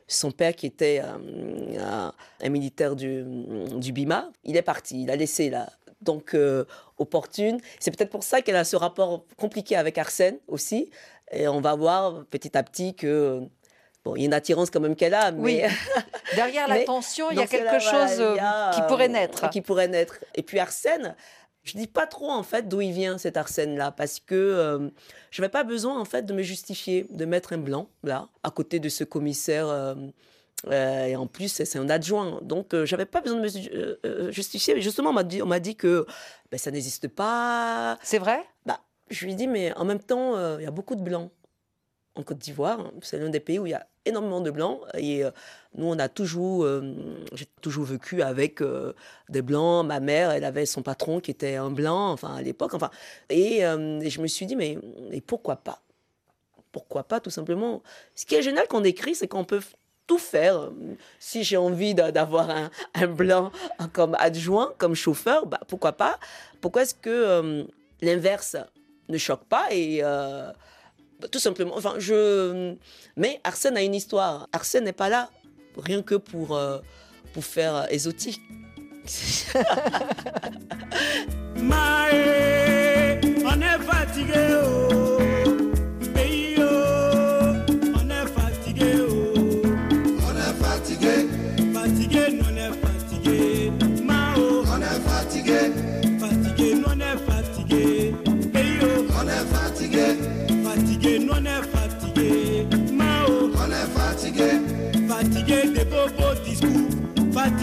son 0.09 0.31
père 0.31 0.55
qui 0.55 0.67
était 0.67 1.03
euh, 1.03 2.11
un, 2.41 2.49
militaire 2.49 2.95
du, 2.95 3.25
du 3.77 3.93
Bima, 3.93 4.31
il 4.45 4.57
est 4.57 4.63
parti, 4.63 5.03
il 5.03 5.11
a 5.11 5.17
laissé 5.17 5.51
là. 5.51 5.69
Donc, 6.03 6.37
opportune. 6.99 7.59
C'est 7.81 7.91
peut-être 7.91 8.11
pour 8.11 8.23
ça 8.23 8.43
qu'elle 8.43 8.57
a 8.57 8.65
ce 8.65 8.77
rapport 8.77 9.25
compliqué 9.39 9.77
avec 9.77 9.97
Arsène 9.97 10.39
aussi. 10.47 10.91
Et 11.33 11.49
on 11.49 11.61
va 11.61 11.75
voir 11.75 12.25
petit 12.31 12.57
à 12.57 12.63
petit 12.63 12.95
que, 12.95 13.41
bon, 14.05 14.15
il 14.17 14.21
y 14.21 14.25
a 14.25 14.27
une 14.27 14.35
attirance 14.35 14.71
quand 14.71 14.81
même 14.81 14.97
qu'elle 14.97 15.15
a, 15.15 15.33
Oui, 15.33 15.61
mais 15.63 15.69
Derrière 16.35 16.69
la 16.69 16.79
tension, 16.85 17.31
il 17.31 17.39
y 17.39 17.41
a 17.41 17.47
quelque 17.47 17.79
chose 17.81 18.21
euh, 18.21 18.37
a, 18.41 18.71
qui 18.75 18.81
euh, 18.81 18.87
pourrait 18.87 19.09
naître. 19.09 19.49
Qui 19.51 19.61
pourrait 19.61 19.89
naître. 19.89 20.19
Et 20.35 20.43
puis 20.43 20.59
Arsène, 20.59 21.15
je 21.65 21.77
dis 21.77 21.87
pas 21.89 22.07
trop 22.07 22.31
en 22.31 22.43
fait 22.43 22.69
d'où 22.69 22.81
il 22.81 22.93
vient 22.93 23.19
cet 23.19 23.37
Arsène-là, 23.37 23.91
parce 23.91 24.21
que 24.21 24.35
euh, 24.35 24.89
je 25.31 25.41
n'avais 25.43 25.51
pas 25.51 25.65
besoin 25.65 25.99
en 26.01 26.05
fait 26.05 26.23
de 26.23 26.33
me 26.33 26.43
justifier, 26.43 27.07
de 27.11 27.25
mettre 27.25 27.53
un 27.53 27.59
blanc 27.59 27.89
là, 28.05 28.29
à 28.43 28.51
côté 28.51 28.79
de 28.81 28.89
ce 28.89 29.05
commissaire. 29.05 29.69
euh, 29.69 29.95
euh, 30.69 31.05
et 31.07 31.17
en 31.17 31.27
plus, 31.27 31.49
c'est 31.49 31.79
un 31.79 31.89
adjoint. 31.91 32.41
Donc, 32.43 32.73
euh, 32.75 32.87
j'avais 32.87 33.05
pas 33.05 33.21
besoin 33.21 33.39
de 33.39 33.43
me 33.43 33.49
ju- 33.49 33.71
euh, 33.75 33.97
euh, 34.07 34.31
justifier. 34.33 34.75
Mais 34.75 34.81
justement, 34.81 35.11
on 35.11 35.13
m'a 35.13 35.23
dit, 35.23 35.43
on 35.43 35.47
m'a 35.47 35.61
dit 35.61 35.77
que 35.77 36.07
ben, 36.51 36.59
ça 36.59 36.71
n'existe 36.71 37.09
pas. 37.09 37.99
C'est 38.03 38.19
vrai? 38.19 38.41
Bah, 38.65 38.81
je 39.11 39.25
lui 39.25 39.35
dit, 39.35 39.47
mais 39.47 39.73
en 39.77 39.85
même 39.85 40.01
temps, 40.01 40.37
euh, 40.37 40.57
il 40.59 40.65
y 40.65 40.67
a 40.67 40.71
beaucoup 40.71 40.97
de 40.97 41.03
blancs 41.03 41.31
en 42.15 42.23
Côte 42.23 42.39
d'Ivoire. 42.39 42.91
C'est 43.03 43.19
l'un 43.19 43.29
des 43.29 43.41
pays 43.41 43.59
où 43.59 43.67
il 43.67 43.71
y 43.71 43.75
a 43.75 43.87
énormément 44.05 44.41
de 44.41 44.51
blancs. 44.51 44.81
Et 44.95 45.25
euh, 45.25 45.31
nous, 45.75 45.87
on 45.87 45.99
a 45.99 46.09
toujours, 46.09 46.65
euh, 46.65 46.95
j'ai 47.33 47.47
toujours 47.61 47.85
vécu 47.85 48.23
avec 48.23 48.63
des 49.29 49.43
blancs. 49.43 49.87
Ma 49.87 50.01
mère, 50.01 50.31
elle 50.31 50.45
avait 50.45 50.67
son 50.67 50.83
patron 50.83 51.21
qui 51.21 51.31
était 51.31 51.57
un 51.57 51.71
blanc, 51.71 52.11
enfin 52.11 52.35
à 52.35 52.43
l'époque. 52.43 52.75
Enfin, 52.75 52.91
et, 53.29 53.61
je 53.61 54.21
me 54.21 54.27
suis 54.27 54.47
dit, 54.47 54.57
mais, 54.57 54.79
pourquoi 55.27 55.57
pas? 55.57 55.83
Pourquoi 56.73 57.05
pas, 57.05 57.21
tout 57.21 57.31
simplement? 57.31 57.83
Ce 58.15 58.27
qui 58.27 58.35
est 58.35 58.43
génial 58.43 58.67
qu'on 58.69 58.85
écrit, 58.85 59.15
c'est 59.15 59.29
qu'on 59.29 59.45
peut 59.45 59.63
tout 60.07 60.19
faire. 60.19 60.71
Si 61.19 61.43
j'ai 61.43 61.57
envie 61.57 61.95
d'a- 61.95 62.13
d'avoir 62.13 62.51
un, 62.51 62.71
un 62.95 63.07
blanc 63.07 63.51
comme 63.93 64.15
adjoint, 64.19 64.75
comme 64.79 64.95
chauffeur, 64.95 65.47
bah, 65.47 65.61
pourquoi 65.69 65.93
pas? 65.93 66.19
Pourquoi 66.61 66.83
est-ce 66.83 66.95
que 66.95 67.67
l'inverse 68.01 68.57
ne 69.09 69.19
choque 69.19 69.45
pas 69.45 69.67
et 69.71 70.01
euh, 70.03 70.51
tout 71.31 71.39
simplement, 71.39 71.77
je. 71.99 72.75
Mais 73.17 73.41
Arsène 73.45 73.77
a 73.77 73.83
une 73.83 73.95
histoire. 73.95 74.49
Arsène 74.53 74.85
n'est 74.85 74.93
pas 74.93 75.09
là 75.09 75.31
rien 75.77 76.03
que 76.03 76.15
pour, 76.15 76.57
euh, 76.57 76.79
faire 77.41 77.77
euh, 77.77 77.87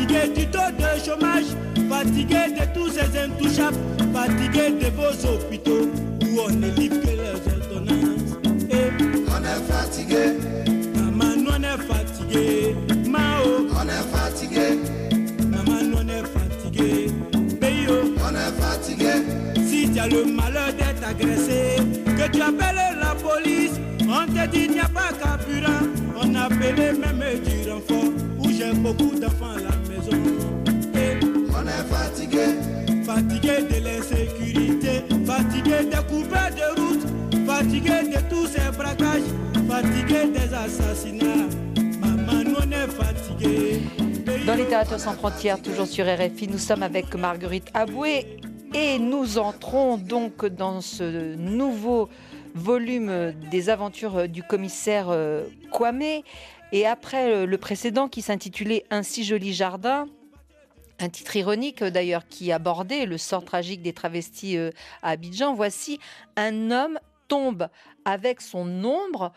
fatigué 0.03 0.33
du 0.35 0.45
taux 0.47 0.59
de 0.77 1.05
chômage, 1.05 1.45
fatigué 1.89 2.51
de 2.59 2.73
tous 2.73 2.89
ces 2.91 3.17
intouchables, 3.19 3.77
fatigué 4.13 4.71
de 4.71 4.89
vos 4.95 5.27
hôpitaux 5.27 5.89
où 6.23 6.39
on 6.45 6.49
ne 6.49 6.69
livre 6.71 6.99
que 6.99 7.07
les 7.07 7.53
ordonnances. 7.53 8.37
Et 8.69 8.91
On 9.27 9.43
est 9.43 9.71
fatigué, 9.71 10.37
maman, 10.95 11.33
on 11.47 11.63
est 11.63 11.81
fatigué. 11.87 12.75
Mao, 13.07 13.67
on 13.71 13.87
est 13.87 14.07
fatigué, 14.11 14.79
maman, 15.45 15.79
on 15.95 16.07
est 16.07 16.27
fatigué. 16.27 17.07
Beyo, 17.61 18.15
on 18.17 18.35
est 18.35 18.61
fatigué, 18.61 19.13
si 19.65 19.89
tu 19.89 19.99
as 19.99 20.07
le 20.07 20.25
malheur 20.25 20.73
d'être 20.73 21.07
agressé, 21.07 21.77
que 22.05 22.29
tu 22.29 22.41
appelles 22.41 22.97
la 22.99 23.15
police, 23.15 23.79
on 24.01 24.25
te 24.25 24.47
dit 24.47 24.65
il 24.65 24.71
n'y 24.71 24.79
a 24.79 24.89
pas 24.89 25.13
carburant. 25.21 25.87
On 26.21 26.35
a 26.35 26.43
appelé 26.43 26.93
même 26.93 27.39
du 27.43 27.69
renfort 27.69 28.11
où 28.39 28.49
j'ai 28.49 28.73
beaucoup 28.73 29.15
d'enfants 29.19 29.55
à 29.69 29.72
Dans 44.45 44.55
Littérature 44.55 44.99
sans 44.99 45.13
frontières, 45.13 45.59
toujours 45.59 45.87
sur 45.87 46.05
RFI, 46.05 46.49
nous 46.49 46.59
sommes 46.59 46.83
avec 46.83 47.15
Marguerite 47.15 47.69
Aboué 47.73 48.37
et 48.75 48.99
nous 48.99 49.39
entrons 49.39 49.97
donc 49.97 50.45
dans 50.45 50.81
ce 50.81 51.33
nouveau 51.35 52.09
volume 52.53 53.33
des 53.49 53.69
aventures 53.69 54.29
du 54.29 54.43
commissaire 54.43 55.09
euh, 55.09 55.45
Kwame. 55.71 56.21
Et 56.71 56.85
après 56.85 57.31
euh, 57.31 57.45
le 57.47 57.57
précédent 57.57 58.07
qui 58.07 58.21
s'intitulait 58.21 58.85
Un 58.91 59.01
si 59.01 59.23
joli 59.23 59.51
jardin, 59.51 60.05
un 60.99 61.09
titre 61.09 61.35
ironique 61.35 61.81
euh, 61.81 61.89
d'ailleurs 61.89 62.27
qui 62.27 62.51
abordait 62.51 63.07
le 63.07 63.17
sort 63.17 63.43
tragique 63.43 63.81
des 63.81 63.93
travestis 63.93 64.57
à 65.01 65.09
Abidjan, 65.09 65.55
voici 65.55 65.99
Un 66.35 66.69
homme 66.69 66.99
tombe 67.27 67.69
avec 68.05 68.41
son 68.41 68.83
ombre, 68.83 69.31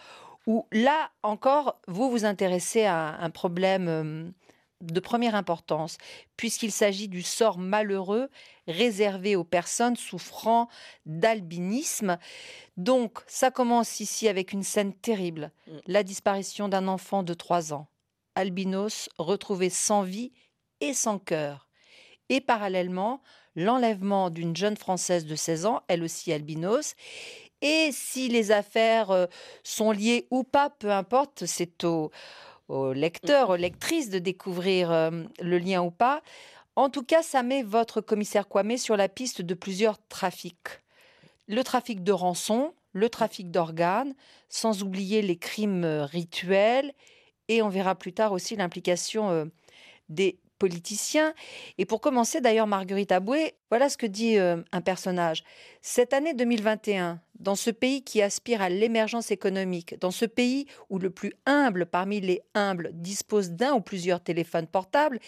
où 0.47 0.67
là 0.73 1.11
encore, 1.23 1.81
vous 1.89 2.11
vous 2.11 2.25
intéressez 2.25 2.85
à 2.85 3.17
un 3.21 3.31
problème 3.31 3.89
euh, 3.89 4.31
de 4.81 5.01
première 5.01 5.35
importance, 5.35 5.97
puisqu'il 6.37 6.71
s'agit 6.71 7.09
du 7.09 7.23
sort 7.23 7.59
malheureux 7.59 8.29
réservé 8.69 9.35
aux 9.35 9.45
personnes 9.45 9.97
souffrant 9.97 10.69
d'albinisme. 11.07 12.19
Donc, 12.77 13.19
ça 13.27 13.51
commence 13.51 14.01
ici 14.01 14.29
avec 14.29 14.53
une 14.53 14.63
scène 14.63 14.93
terrible, 14.93 15.51
Mm. 15.67 15.73
la 15.87 16.03
disparition 16.03 16.69
d'un 16.69 16.89
enfant 16.89 17.23
de 17.23 17.35
3 17.35 17.73
ans, 17.73 17.89
albinos 18.35 19.09
retrouvé 19.19 19.71
sans 19.71 20.03
vie 20.03 20.33
et 20.81 20.93
sans 20.93 21.19
cœur. 21.19 21.69
Et 22.29 22.41
parallèlement, 22.41 23.23
l'enlèvement 23.55 24.31
d'une 24.31 24.55
jeune 24.55 24.77
Française 24.77 25.25
de 25.25 25.37
16 25.37 25.67
ans, 25.67 25.83
elle 25.89 26.03
aussi 26.03 26.33
albinos. 26.33 26.95
Et 27.63 27.91
si 27.93 28.29
les 28.29 28.53
affaires 28.53 29.11
euh, 29.11 29.27
sont 29.63 29.91
liées 29.91 30.27
ou 30.31 30.45
pas, 30.45 30.71
peu 30.71 30.91
importe, 30.91 31.47
c'est 31.47 31.85
au, 31.85 32.11
au 32.69 32.93
lecteur, 32.93 33.51
aux 33.51 33.57
lectrices 33.57 34.11
de 34.11 34.19
découvrir 34.19 34.91
le 35.41 35.59
lien 35.59 35.83
ou 35.83 35.91
pas. 35.91 36.23
En 36.75 36.91
tout 36.91 37.03
cas, 37.03 37.23
ça 37.23 37.43
met 37.43 37.63
votre 37.63 38.01
commissaire 38.01 38.49
Kwame 38.49 38.77
sur 38.77 38.97
la 38.97 39.09
piste 39.09 39.41
de 39.41 39.55
plusieurs 39.55 39.99
trafics. 40.09 40.81
Le 41.47 41.63
trafic 41.65 42.03
de 42.03 42.13
rançon, 42.13 42.75
le 42.93 43.09
trafic 43.09 43.51
d'organes, 43.51 44.15
sans 44.49 44.83
oublier 44.83 45.23
les 45.23 45.39
crimes 45.39 45.85
rituels, 45.85 46.93
et 47.49 47.63
on 47.63 47.69
verra 47.69 47.95
plus 47.95 48.13
tard 48.13 48.33
aussi 48.33 48.57
l'implication 48.57 49.51
des 50.09 50.39
politiciens. 50.59 51.35
Et 51.79 51.85
pour 51.85 52.01
commencer, 52.01 52.41
d'ailleurs, 52.41 52.67
Marguerite 52.67 53.13
Aboué, 53.13 53.55
voilà 53.71 53.89
ce 53.89 53.97
que 53.97 54.07
dit 54.07 54.39
euh, 54.39 54.63
un 54.73 54.81
personnage. 54.81 55.45
Cette 55.83 56.13
année 56.13 56.35
2021, 56.35 57.21
dans 57.39 57.55
ce 57.55 57.71
pays 57.71 58.03
qui 58.03 58.23
aspire 58.23 58.63
à 58.63 58.69
l'émergence 58.69 59.31
économique, 59.31 59.99
dans 60.01 60.11
ce 60.11 60.25
pays 60.25 60.67
où 60.91 60.99
le 60.99 61.11
plus 61.11 61.33
humble 61.47 61.87
parmi 61.87 62.21
les 62.21 62.43
humbles 62.55 62.91
dispose 62.95 63.51
d'un 63.51 63.75
ou 63.75 63.81
plusieurs 63.81 64.23
téléphones 64.23 64.67
portables, 64.67 65.19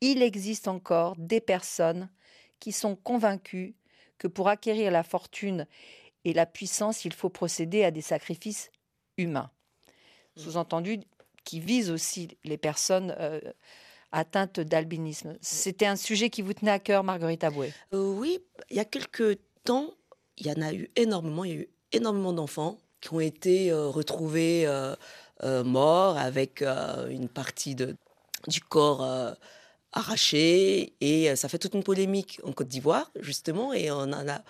il 0.00 0.22
existe 0.22 0.68
encore 0.68 1.14
des 1.16 1.40
personnes 1.40 2.08
qui 2.58 2.72
sont 2.72 2.96
convaincues 2.96 3.74
que 4.18 4.28
pour 4.28 4.48
acquérir 4.48 4.90
la 4.90 5.02
fortune 5.02 5.66
et 6.24 6.32
la 6.32 6.46
puissance, 6.46 7.04
il 7.04 7.12
faut 7.12 7.28
procéder 7.28 7.84
à 7.84 7.90
des 7.90 8.02
sacrifices 8.02 8.70
humains. 9.18 9.50
Sous-entendu, 10.36 11.00
qui 11.44 11.60
visent 11.60 11.90
aussi 11.90 12.28
les 12.44 12.56
personnes 12.56 13.14
euh, 13.18 13.40
atteintes 14.12 14.60
d'albinisme. 14.60 15.36
C'était 15.40 15.86
un 15.86 15.96
sujet 15.96 16.30
qui 16.30 16.42
vous 16.42 16.52
tenait 16.52 16.70
à 16.70 16.78
cœur, 16.78 17.02
Marguerite 17.02 17.42
Aboué? 17.44 17.72
Euh, 17.94 18.12
oui, 18.12 18.38
il 18.70 18.76
y 18.76 18.80
a 18.80 18.84
quelques 18.84 19.38
temps, 19.64 19.90
il 20.36 20.46
y 20.46 20.50
en 20.50 20.62
a 20.62 20.72
eu 20.72 20.90
énormément. 20.96 21.44
Il 21.44 21.50
y 21.50 21.54
a 21.54 21.60
eu 21.60 21.68
énormément 21.92 22.32
d'enfants 22.32 22.78
qui 23.00 23.12
ont 23.12 23.20
été 23.20 23.70
euh, 23.72 23.88
retrouvés 23.88 24.64
euh, 24.66 25.64
morts 25.64 26.16
avec 26.18 26.62
une 26.62 27.28
partie 27.28 27.74
de, 27.74 27.96
du 28.46 28.60
corps 28.60 29.04
arraché. 29.92 30.94
Et 31.00 31.34
ça 31.34 31.48
fait 31.48 31.58
toute 31.58 31.74
une 31.74 31.82
polémique 31.82 32.40
en 32.44 32.52
Côte 32.52 32.68
d'Ivoire, 32.68 33.10
justement, 33.18 33.72
et 33.72 33.90
on 33.90 34.02
en 34.02 34.28
a 34.28 34.42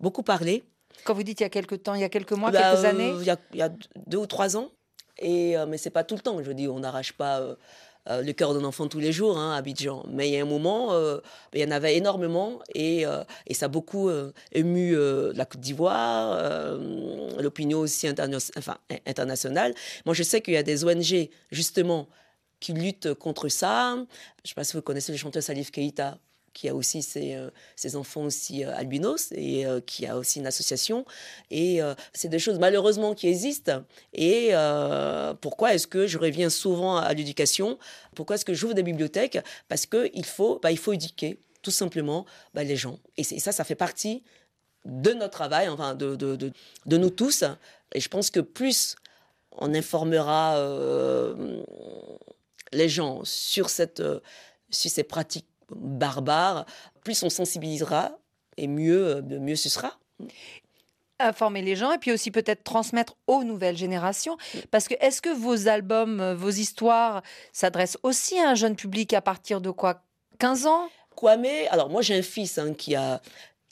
beaucoup 0.00 0.22
parlé. 0.22 0.64
Quand 1.04 1.14
vous 1.14 1.22
dites 1.22 1.40
il 1.40 1.42
y 1.42 1.46
a 1.46 1.50
quelques 1.50 1.82
temps, 1.82 1.94
il 1.94 2.00
y 2.00 2.04
a 2.04 2.08
quelques 2.08 2.32
mois, 2.32 2.50
Bah, 2.50 2.72
quelques 2.72 2.84
années? 2.84 3.12
Il 3.20 3.26
y, 3.26 3.30
a, 3.30 3.36
il 3.52 3.58
y 3.58 3.62
a 3.62 3.70
deux 4.06 4.18
ou 4.18 4.26
trois 4.26 4.56
ans. 4.56 4.70
Et, 5.18 5.54
mais 5.68 5.76
c'est 5.76 5.90
pas 5.90 6.04
tout 6.04 6.14
le 6.14 6.20
temps. 6.20 6.42
Je 6.42 6.52
dis, 6.52 6.68
on 6.68 6.80
n'arrache 6.80 7.12
pas 7.12 7.56
euh, 8.08 8.20
le 8.22 8.32
cœur 8.32 8.52
d'un 8.52 8.64
enfant 8.64 8.88
tous 8.88 8.98
les 8.98 9.12
jours 9.12 9.38
hein, 9.38 9.52
à 9.52 9.58
Abidjan. 9.58 10.04
Mais 10.08 10.28
il 10.28 10.34
y 10.34 10.36
a 10.36 10.42
un 10.42 10.46
moment, 10.46 10.92
euh, 10.92 11.18
il 11.52 11.60
y 11.60 11.64
en 11.64 11.70
avait 11.70 11.96
énormément 11.96 12.60
et, 12.74 13.06
euh, 13.06 13.22
et 13.46 13.54
ça 13.54 13.66
a 13.66 13.68
beaucoup 13.68 14.10
ému 14.52 14.96
la 15.34 15.44
Côte 15.44 15.60
d'Ivoire, 15.60 16.78
l'opinion 17.38 17.80
aussi 17.80 18.08
internationale. 18.08 19.74
Moi, 20.04 20.14
je 20.14 20.22
sais 20.22 20.40
qu'il 20.40 20.54
y 20.54 20.56
a 20.56 20.62
des 20.62 20.84
ONG, 20.84 21.28
justement, 21.50 22.08
qui 22.60 22.72
luttent 22.72 23.14
contre 23.14 23.48
ça. 23.48 23.94
Je 23.94 24.00
ne 24.00 24.06
sais 24.44 24.54
pas 24.54 24.64
si 24.64 24.76
vous 24.76 24.82
connaissez 24.82 25.12
le 25.12 25.18
chanteur 25.18 25.42
Salif 25.42 25.70
Keïta, 25.70 26.18
qui 26.52 26.68
a 26.68 26.74
aussi 26.74 27.02
ses, 27.02 27.34
euh, 27.34 27.50
ses 27.76 27.96
enfants 27.96 28.22
aussi 28.22 28.64
euh, 28.64 28.74
albinos 28.74 29.32
et 29.32 29.66
euh, 29.66 29.80
qui 29.80 30.06
a 30.06 30.16
aussi 30.16 30.38
une 30.38 30.46
association. 30.46 31.04
Et 31.50 31.80
c'est 32.12 32.28
des 32.28 32.38
choses 32.38 32.58
malheureusement 32.58 33.14
qui 33.14 33.28
existent. 33.28 33.82
Et 34.12 34.52
pourquoi 35.40 35.74
est-ce 35.74 35.86
que 35.86 36.06
je 36.06 36.18
reviens 36.18 36.50
souvent 36.50 36.96
à 36.96 37.12
l'éducation? 37.12 37.78
Pourquoi 38.14 38.36
est-ce 38.36 38.44
que 38.44 38.54
j'ouvre 38.54 38.74
des 38.74 38.82
bibliothèques? 38.82 39.38
Parce 39.68 39.86
qu'il 39.86 40.24
faut, 40.24 40.58
bah, 40.62 40.74
faut 40.76 40.92
éduquer 40.92 41.38
tout 41.62 41.70
simplement 41.70 42.26
bah, 42.54 42.64
les 42.64 42.76
gens. 42.76 42.98
Et, 43.16 43.24
ça, 43.24 43.52
ça 43.52 43.64
fait 43.64 43.74
partie 43.74 44.22
de 44.84 45.12
notre 45.12 45.30
travail, 45.32 45.68
enfin 45.68 45.94
de, 45.94 46.16
de, 46.16 46.36
de, 46.86 46.96
nous 46.96 47.10
tous. 47.10 47.44
Et 47.94 48.00
je 48.00 48.08
pense 48.08 48.30
que 48.30 48.40
plus 48.40 48.96
on 49.52 49.74
informera 49.74 50.58
les 52.72 52.88
gens 52.88 53.20
sur, 53.24 53.68
cette, 53.68 54.02
sur 54.70 54.90
ces 54.90 55.04
pratiques 55.04 55.46
barbares, 55.76 56.66
plus 57.04 57.22
on 57.22 57.30
sensibilisera 57.30 58.12
et 58.56 58.66
mieux, 58.68 59.16
euh, 59.16 59.22
mieux 59.22 59.56
ce 59.56 59.68
sera. 59.68 59.98
informer 61.18 61.62
les 61.62 61.76
gens 61.76 61.92
et 61.92 61.98
puis 61.98 62.10
aussi 62.10 62.32
peut-être 62.32 62.64
transmettre 62.64 63.14
aux 63.28 63.44
nouvelles 63.44 63.76
générations. 63.76 64.36
Parce 64.70 64.88
que 64.88 64.94
est-ce 65.00 65.22
que 65.22 65.28
vos 65.28 65.68
albums, 65.68 66.20
euh, 66.20 66.34
vos 66.34 66.50
histoires 66.50 67.22
s'adressent 67.52 67.98
aussi 68.02 68.38
à 68.38 68.50
un 68.50 68.54
jeune 68.54 68.74
public 68.74 69.12
à 69.14 69.20
partir 69.20 69.60
de 69.60 69.70
quoi? 69.70 70.02
15 70.38 70.66
ans? 70.66 70.88
Kwame, 71.14 71.46
alors 71.70 71.90
moi 71.90 72.02
j'ai 72.02 72.16
un 72.18 72.22
fils 72.22 72.58
hein, 72.58 72.74
qui, 72.74 72.96
a, 72.96 73.20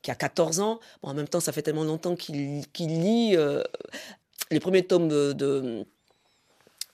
qui 0.03 0.11
a 0.11 0.15
14 0.15 0.61
ans. 0.61 0.79
Bon, 1.03 1.11
en 1.11 1.15
même 1.15 1.29
temps, 1.29 1.41
ça 1.41 1.53
fait 1.53 1.63
tellement 1.63 1.85
longtemps 1.85 2.15
qu'il 2.15 2.65
lit 2.79 3.37
euh, 3.37 3.63
les 4.51 4.61
premiers 4.61 4.87
tomes 4.87 5.09
de, 5.09 5.33
de, 5.33 5.87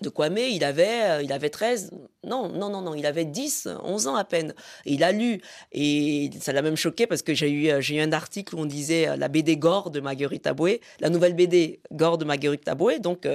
de 0.06 0.10
Kwame. 0.10 0.38
Il 0.38 0.64
avait, 0.64 1.02
euh, 1.02 1.22
il 1.22 1.32
avait 1.32 1.50
13, 1.50 1.90
non, 2.24 2.48
non, 2.48 2.70
non, 2.70 2.80
non, 2.80 2.94
il 2.94 3.04
avait 3.06 3.24
10, 3.24 3.68
11 3.82 4.06
ans 4.06 4.16
à 4.16 4.24
peine. 4.24 4.54
Il 4.84 5.04
a 5.04 5.12
lu. 5.12 5.40
Et 5.72 6.30
ça 6.40 6.52
l'a 6.52 6.62
même 6.62 6.76
choqué 6.76 7.06
parce 7.06 7.22
que 7.22 7.34
j'ai 7.34 7.50
eu, 7.50 7.70
euh, 7.70 7.80
j'ai 7.80 7.96
eu 7.96 8.00
un 8.00 8.12
article 8.12 8.54
où 8.54 8.60
on 8.60 8.66
disait 8.66 9.08
euh, 9.08 9.16
la 9.16 9.28
BD 9.28 9.56
Gore 9.56 9.90
de 9.90 10.00
Marguerite 10.00 10.46
Aboué, 10.46 10.80
la 11.00 11.10
nouvelle 11.10 11.34
BD 11.34 11.80
Gore 11.92 12.18
de 12.18 12.24
Marguerite 12.24 12.66
Aboué. 12.68 12.98
Donc, 12.98 13.28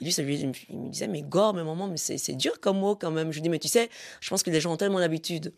lui, 0.00 0.12
ça 0.12 0.22
lui, 0.22 0.38
il 0.40 0.78
me 0.78 0.88
disait, 0.88 1.08
mais 1.08 1.22
Gore, 1.22 1.54
mais 1.54 1.64
maman, 1.64 1.88
mais 1.88 1.96
c'est 1.96 2.36
dur 2.36 2.60
comme 2.60 2.78
mot 2.78 2.96
quand 2.96 3.10
même. 3.10 3.30
Je 3.30 3.36
lui 3.36 3.42
dis, 3.42 3.48
mais 3.48 3.58
tu 3.58 3.68
sais, 3.68 3.88
je 4.20 4.30
pense 4.30 4.42
que 4.42 4.50
les 4.50 4.60
gens 4.60 4.72
ont 4.72 4.76
tellement 4.76 4.98
l'habitude 4.98 5.52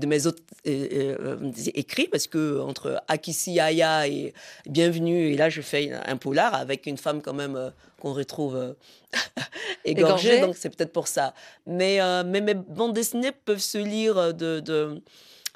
de 0.00 0.06
mes 0.06 0.26
autres 0.26 0.42
euh, 0.68 1.16
euh, 1.20 1.52
écrits 1.74 2.06
parce 2.06 2.28
que 2.28 2.60
entre 2.60 3.02
Akissi 3.08 3.58
Aya 3.58 4.06
et 4.06 4.32
Bienvenue 4.66 5.32
et 5.32 5.36
là 5.36 5.48
je 5.48 5.60
fais 5.60 5.90
un 5.92 6.16
polar 6.16 6.54
avec 6.54 6.86
une 6.86 6.96
femme 6.96 7.20
quand 7.20 7.34
même 7.34 7.56
euh, 7.56 7.70
qu'on 8.00 8.12
retrouve 8.12 8.54
euh, 8.54 8.74
égorgée 9.84 10.40
donc 10.40 10.54
c'est 10.56 10.70
peut-être 10.70 10.92
pour 10.92 11.08
ça. 11.08 11.34
Mais, 11.66 12.00
euh, 12.00 12.22
mais 12.24 12.40
mes 12.40 12.54
bandes 12.54 12.92
dessinées 12.92 13.32
peuvent 13.32 13.58
se 13.58 13.78
lire 13.78 14.32
de, 14.34 14.60
de 14.60 15.02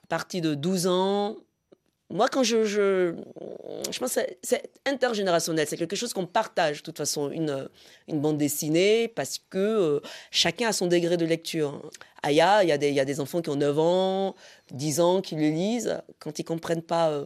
à 0.02 0.06
partir 0.08 0.42
de 0.42 0.54
12 0.54 0.88
ans 0.88 1.36
moi, 2.12 2.28
quand 2.28 2.42
je, 2.42 2.64
je, 2.64 3.14
je 3.90 3.98
pense 3.98 4.14
que 4.14 4.20
c'est- 4.42 4.70
intergénérationnel, 4.86 5.66
c'est 5.68 5.76
quelque 5.76 5.96
chose 5.96 6.12
qu'on 6.12 6.26
partage, 6.26 6.78
de 6.78 6.82
toute 6.82 6.98
façon, 6.98 7.30
une, 7.30 7.68
une 8.08 8.20
bande 8.20 8.38
dessinée, 8.38 9.08
parce 9.08 9.38
que 9.50 9.58
euh, 9.58 10.00
chacun 10.30 10.68
a 10.68 10.72
son 10.72 10.86
degré 10.86 11.16
de 11.16 11.24
lecture. 11.24 11.82
Aya, 12.22 12.62
il 12.62 12.68
y, 12.68 12.72
a 12.72 12.78
des- 12.78 12.88
il 12.90 12.94
y 12.94 13.00
a 13.00 13.04
des 13.04 13.18
enfants 13.20 13.40
qui 13.42 13.50
ont 13.50 13.56
9 13.56 13.78
ans, 13.78 14.34
10 14.70 15.00
ans, 15.00 15.20
qui 15.20 15.34
le 15.34 15.48
lisent. 15.48 16.00
Quand 16.20 16.38
ils 16.38 16.44
comprennent 16.44 16.82
pas 16.82 17.10
euh, 17.10 17.24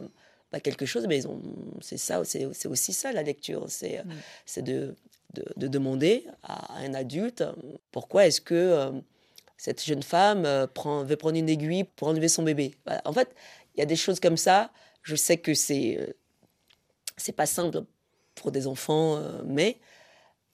bah, 0.51 0.59
quelque 0.59 0.85
chose, 0.85 1.05
mais 1.07 1.17
ils 1.17 1.27
ont- 1.27 1.41
c'est 1.81 1.97
ça, 1.97 2.21
c'est 2.23 2.45
aussi 2.67 2.93
ça 2.93 3.11
la 3.11 3.21
lecture, 3.23 3.65
c'est 3.67 4.03
Mm. 4.05 4.09
c'est 4.45 4.61
de, 4.63 4.95
de, 5.33 5.43
de 5.57 5.67
demander 5.67 6.25
à 6.43 6.77
un 6.79 6.93
adulte 6.93 7.43
pourquoi 7.91 8.25
est-ce 8.27 8.39
que 8.41 8.55
euh, 8.55 8.91
cette 9.57 9.83
jeune 9.83 10.03
femme 10.03 10.45
euh, 10.45 10.67
prend, 10.67 11.03
veut 11.03 11.15
prendre 11.17 11.35
une 11.37 11.49
aiguille 11.49 11.83
pour 11.83 12.07
enlever 12.07 12.27
son 12.29 12.43
bébé. 12.43 12.75
Voilà. 12.85 13.01
En 13.05 13.11
fait, 13.13 13.27
il 13.77 13.79
y 13.79 13.83
a 13.83 13.85
des 13.85 13.95
choses 13.95 14.19
comme 14.19 14.37
ça. 14.37 14.71
Je 15.03 15.15
sais 15.15 15.37
que 15.37 15.53
c'est 15.53 15.97
euh, 15.99 17.33
pas 17.33 17.45
simple 17.45 17.83
pour 18.35 18.51
des 18.51 18.67
enfants, 18.67 19.17
euh, 19.17 19.41
mais 19.45 19.79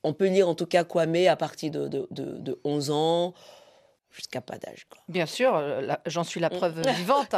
on 0.04 0.14
peut 0.14 0.28
lire 0.28 0.50
en 0.50 0.56
tout 0.56 0.66
cas 0.66 0.84
Kwame 0.84 1.28
à 1.28 1.36
partir 1.36 1.72
de, 1.72 1.88
de, 1.88 2.08
de, 2.12 2.38
de 2.38 2.60
11 2.64 2.92
ans 2.92 3.34
jusqu'à 4.14 4.42
pas 4.42 4.58
d'âge. 4.58 4.88
Bien 5.10 5.26
sûr, 5.26 5.56
euh, 5.56 5.88
j'en 6.06 6.24
suis 6.24 6.40
la 6.40 6.50
preuve 6.50 6.82
vivante. 6.98 7.36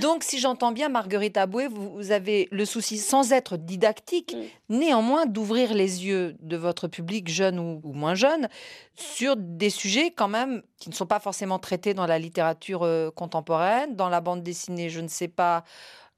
Donc, 0.00 0.22
si 0.22 0.38
j'entends 0.38 0.70
bien, 0.70 0.88
Marguerite 0.88 1.36
Aboué, 1.36 1.66
vous, 1.66 2.12
avez 2.12 2.48
le 2.52 2.64
souci, 2.64 2.98
sans 2.98 3.32
être 3.32 3.56
didactique, 3.56 4.36
néanmoins 4.68 5.26
d'ouvrir 5.26 5.74
les 5.74 6.06
yeux 6.06 6.36
de 6.38 6.56
votre 6.56 6.86
public, 6.86 7.28
jeune 7.28 7.58
ou, 7.58 7.80
ou 7.82 7.92
moins 7.92 8.14
jeune, 8.14 8.48
sur 8.94 9.36
des 9.36 9.70
sujets 9.70 10.12
quand 10.12 10.28
même 10.28 10.62
qui 10.78 10.88
ne 10.88 10.94
sont 10.94 11.06
pas 11.06 11.18
forcément 11.20 11.58
traités 11.58 11.94
dans 11.94 12.06
la 12.06 12.18
littérature 12.18 12.84
euh, 12.84 13.10
contemporaine, 13.10 13.96
dans 13.96 14.08
la 14.08 14.20
bande 14.20 14.42
dessinée, 14.42 14.88
je 14.88 15.00
ne 15.00 15.08
sais 15.08 15.28
pas. 15.28 15.64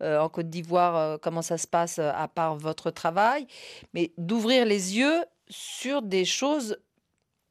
euh, 0.02 0.18
en 0.18 0.28
Côte 0.28 0.50
d'Ivoire, 0.50 0.96
euh, 0.96 1.16
comment 1.20 1.42
ça 1.42 1.56
se 1.56 1.66
passe 1.66 1.98
à 1.98 2.28
part 2.28 2.56
votre 2.56 2.90
travail, 2.90 3.46
mais 3.94 4.12
d'ouvrir 4.18 4.66
les 4.66 4.98
yeux 4.98 5.24
sur 5.48 6.02
des 6.02 6.24
choses 6.24 6.78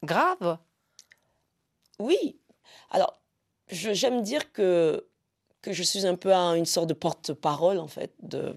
graves. 0.04 0.58
Oui. 2.00 2.38
Alors, 2.92 3.22
j'aime 3.70 4.22
dire 4.22 4.52
que, 4.52 5.06
que 5.62 5.74
je 5.74 5.84
suis 5.84 6.06
un 6.06 6.16
peu 6.16 6.34
un- 6.34 6.56
une 6.56 6.66
sorte 6.66 6.88
de 6.88 6.94
porte-parole, 6.94 7.80
en 7.80 7.88
fait, 7.88 8.14
de, 8.22 8.56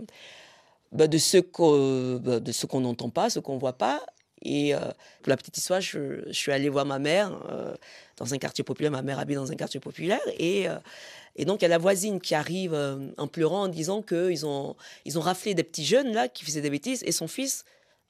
bah, 0.92 1.06
de 1.08 1.18
ce 1.18 1.38
qu'on 1.38 2.16
bah, 2.16 2.40
de 2.40 2.52
ce 2.52 2.66
qu'on 2.66 2.80
n'entend 2.80 3.10
pas, 3.10 3.30
ce 3.30 3.38
qu'on 3.40 3.58
voit 3.58 3.78
pas. 3.78 4.02
Et 4.42 4.74
euh, 4.74 4.80
pour 5.22 5.30
la 5.30 5.36
petite 5.36 5.56
histoire, 5.58 5.80
je, 5.80 6.30
suis 6.32 6.52
allée 6.52 6.68
voir 6.68 6.84
ma 6.86 6.98
mère 6.98 7.32
euh, 7.50 7.74
dans 8.18 8.32
un 8.34 8.38
quartier 8.38 8.64
populaire. 8.64 8.92
Ma 8.92 9.02
mère 9.02 9.18
habite 9.18 9.36
dans 9.36 9.50
un 9.52 9.56
quartier 9.56 9.80
populaire. 9.80 10.20
Et, 10.38 10.68
euh, 10.68 10.76
et 11.36 11.44
donc, 11.44 11.60
il 11.62 11.64
y 11.64 11.66
a 11.66 11.68
la 11.68 11.78
voisine 11.78 12.20
qui 12.20 12.34
arrive 12.34 12.74
en 13.18 13.26
pleurant 13.28 13.62
en 13.64 13.68
disant 13.68 14.02
qu'ils 14.02 14.46
ont, 14.46 14.76
ils 15.04 15.18
ont 15.18 15.22
raflé 15.22 15.54
des 15.54 15.64
petits 15.64 15.84
jeunes 15.84 16.12
là 16.12 16.28
qui 16.28 16.44
faisaient 16.44 16.60
des 16.60 16.70
bêtises. 16.70 17.02
Et 17.04 17.12
son 17.12 17.28
fils 17.28 17.64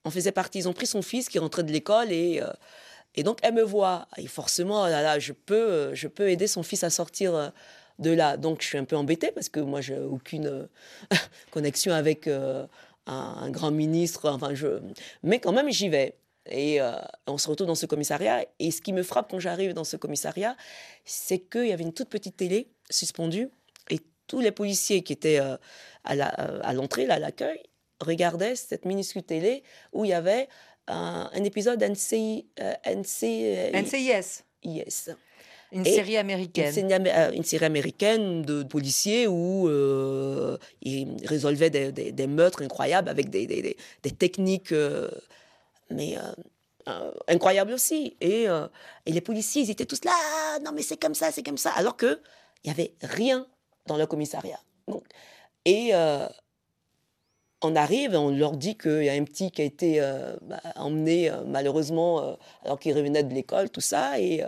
en 0.04 0.11
faisait 0.11 0.33
partie. 0.33 0.59
Ils 0.61 0.68
ont 0.68 0.73
pris 0.73 0.87
son 0.87 1.02
fils 1.02 1.28
qui 1.28 1.38
rentrait 1.38 1.64
de 1.64 1.73
l'école 1.73 2.12
et. 2.12 2.42
Et 3.17 3.23
donc, 3.23 3.39
elle 3.43 3.55
me 3.55 3.63
voit. 3.63 4.07
Et 4.19 4.27
forcément, 4.27 4.87
là, 4.87 5.03
là, 5.03 5.19
je, 5.19 5.33
peux, 5.33 5.55
euh, 5.55 5.95
je 5.95 6.07
peux 6.07 6.31
aider 6.31 6.47
son 6.47 6.63
fils 6.63 6.85
à 6.85 6.91
sortir 6.91 7.35
euh, 7.35 7.49
de 7.99 8.11
là. 8.11 8.37
Donc, 8.37 8.61
je 8.61 8.67
suis 8.67 8.79
un 8.79 8.85
peu 8.85 8.97
embêtée 8.97 9.33
parce 9.33 9.49
que 9.49 9.61
moi, 9.61 9.81
j'ai 9.81 9.99
aucune 9.99 10.47
euh, 10.47 10.67
connexion 11.51 11.93
avec 11.93 12.29
un, 13.07 13.50
grand 13.50 13.71
ministre. 13.71 14.29
Enfin, 14.29 14.55
je... 14.55 14.81
Mais 15.23 15.41
quand 15.41 15.52
même, 15.52 15.71
j'y 15.71 15.89
vais. 15.89 16.15
Et 16.49 16.79
on 17.26 17.39
se 17.39 17.49
retrouve 17.50 17.67
dans 17.67 17.75
ce 17.75 17.87
commissariat. 17.87 18.45
Et 18.61 18.71
ce 18.71 18.81
qui 18.81 18.93
me 18.93 19.02
frappe 19.02 19.29
quand 19.31 19.41
j'arrive 19.41 19.73
dans 19.73 19.83
ce 19.83 19.97
commissariat, 19.97 20.57
c'est 21.05 21.41
qu'il 21.41 21.67
y 21.67 21.73
avait 21.73 21.83
une 21.83 21.93
toute 21.93 22.09
petite 22.09 22.37
télé 22.37 22.69
suspendue. 22.89 23.49
Et 23.91 23.99
tous 24.29 24.39
les 24.39 24.52
policiers 24.52 25.02
qui 25.02 25.13
étaient 25.13 25.41
à 26.05 26.73
l'entrée, 26.73 27.09
à 27.09 27.19
l'accueil, 27.19 27.61
regardaient 28.00 28.55
cette 28.55 28.85
minuscule 28.85 29.25
télé 29.25 29.65
où 29.93 30.05
il 30.05 30.11
y 30.11 30.15
avait 30.15 30.49
un, 30.89 31.31
un 31.33 31.45
épisode 31.45 31.83
NCI, 31.83 32.47
euh, 32.61 32.73
NCI, 32.85 33.71
NCIS, 33.73 34.43
Yes. 34.63 35.11
une 35.73 35.87
Et 35.87 35.93
série 35.95 36.13
Une 36.13 36.19
américaine. 36.19 36.91
amé- 36.93 37.13
euh, 37.15 37.31
une 37.33 37.45
série 37.45 37.65
américaine 37.65 38.43
de 38.43 38.63
policiers 38.63 39.27
où 39.27 39.69
euh, 39.69 40.57
ils 40.83 41.17
résolvaient 41.27 41.71
des, 41.71 41.93
des- 41.93 42.13
des 42.13 42.27
meurtres 42.27 42.63
incroyables 42.63 43.09
avec 43.09 43.31
des, 43.31 43.47
techniques, 44.13 44.73
euh, 44.73 45.09
mais 45.91 46.17
euh, 46.17 46.21
euh, 46.89 47.11
incroyables 47.29 47.73
aussi. 47.73 48.17
Et, 48.21 48.49
euh, 48.49 48.67
et 49.07 49.13
les 49.13 49.21
policiers, 49.21 49.63
ils 49.63 49.71
étaient 49.71 49.87
tous 49.87 50.05
là, 50.05 50.13
Ah, 50.15 50.59
non 50.65 50.73
mais 50.73 50.83
c'est 50.83 50.97
comme 50.97 51.15
ça, 51.15 51.31
c'est 51.33 51.43
comme 51.43 51.59
ça, 51.59 51.71
alors 51.73 51.97
que 51.97 52.21
il 52.65 52.69
y 52.69 52.71
avait 52.71 52.95
rien 53.03 53.47
dans 53.87 53.97
le 53.97 54.07
commissariat. 54.07 54.61
Donc, 54.89 55.05
et 55.65 55.91
euh, 55.95 56.27
on 57.62 57.75
arrive 57.76 58.14
et 58.14 58.16
on 58.16 58.30
leur 58.30 58.56
dit 58.56 58.76
qu'il 58.76 59.04
y 59.04 59.08
a 59.08 59.12
un 59.14 59.25
petit 59.25 59.50
qui 59.50 59.62
a 59.62 59.64
été 59.64 60.00
euh, 60.00 60.36
bah, 60.42 60.60
emmené 60.76 61.30
euh, 61.30 61.42
malheureusement 61.47 62.21
euh, 62.23 62.34
alors 62.64 62.78
qu'il 62.78 62.95
revenait 62.97 63.23
de 63.23 63.32
l'école, 63.34 63.71
tout 63.71 63.80
ça. 63.80 64.21
Et 64.21 64.42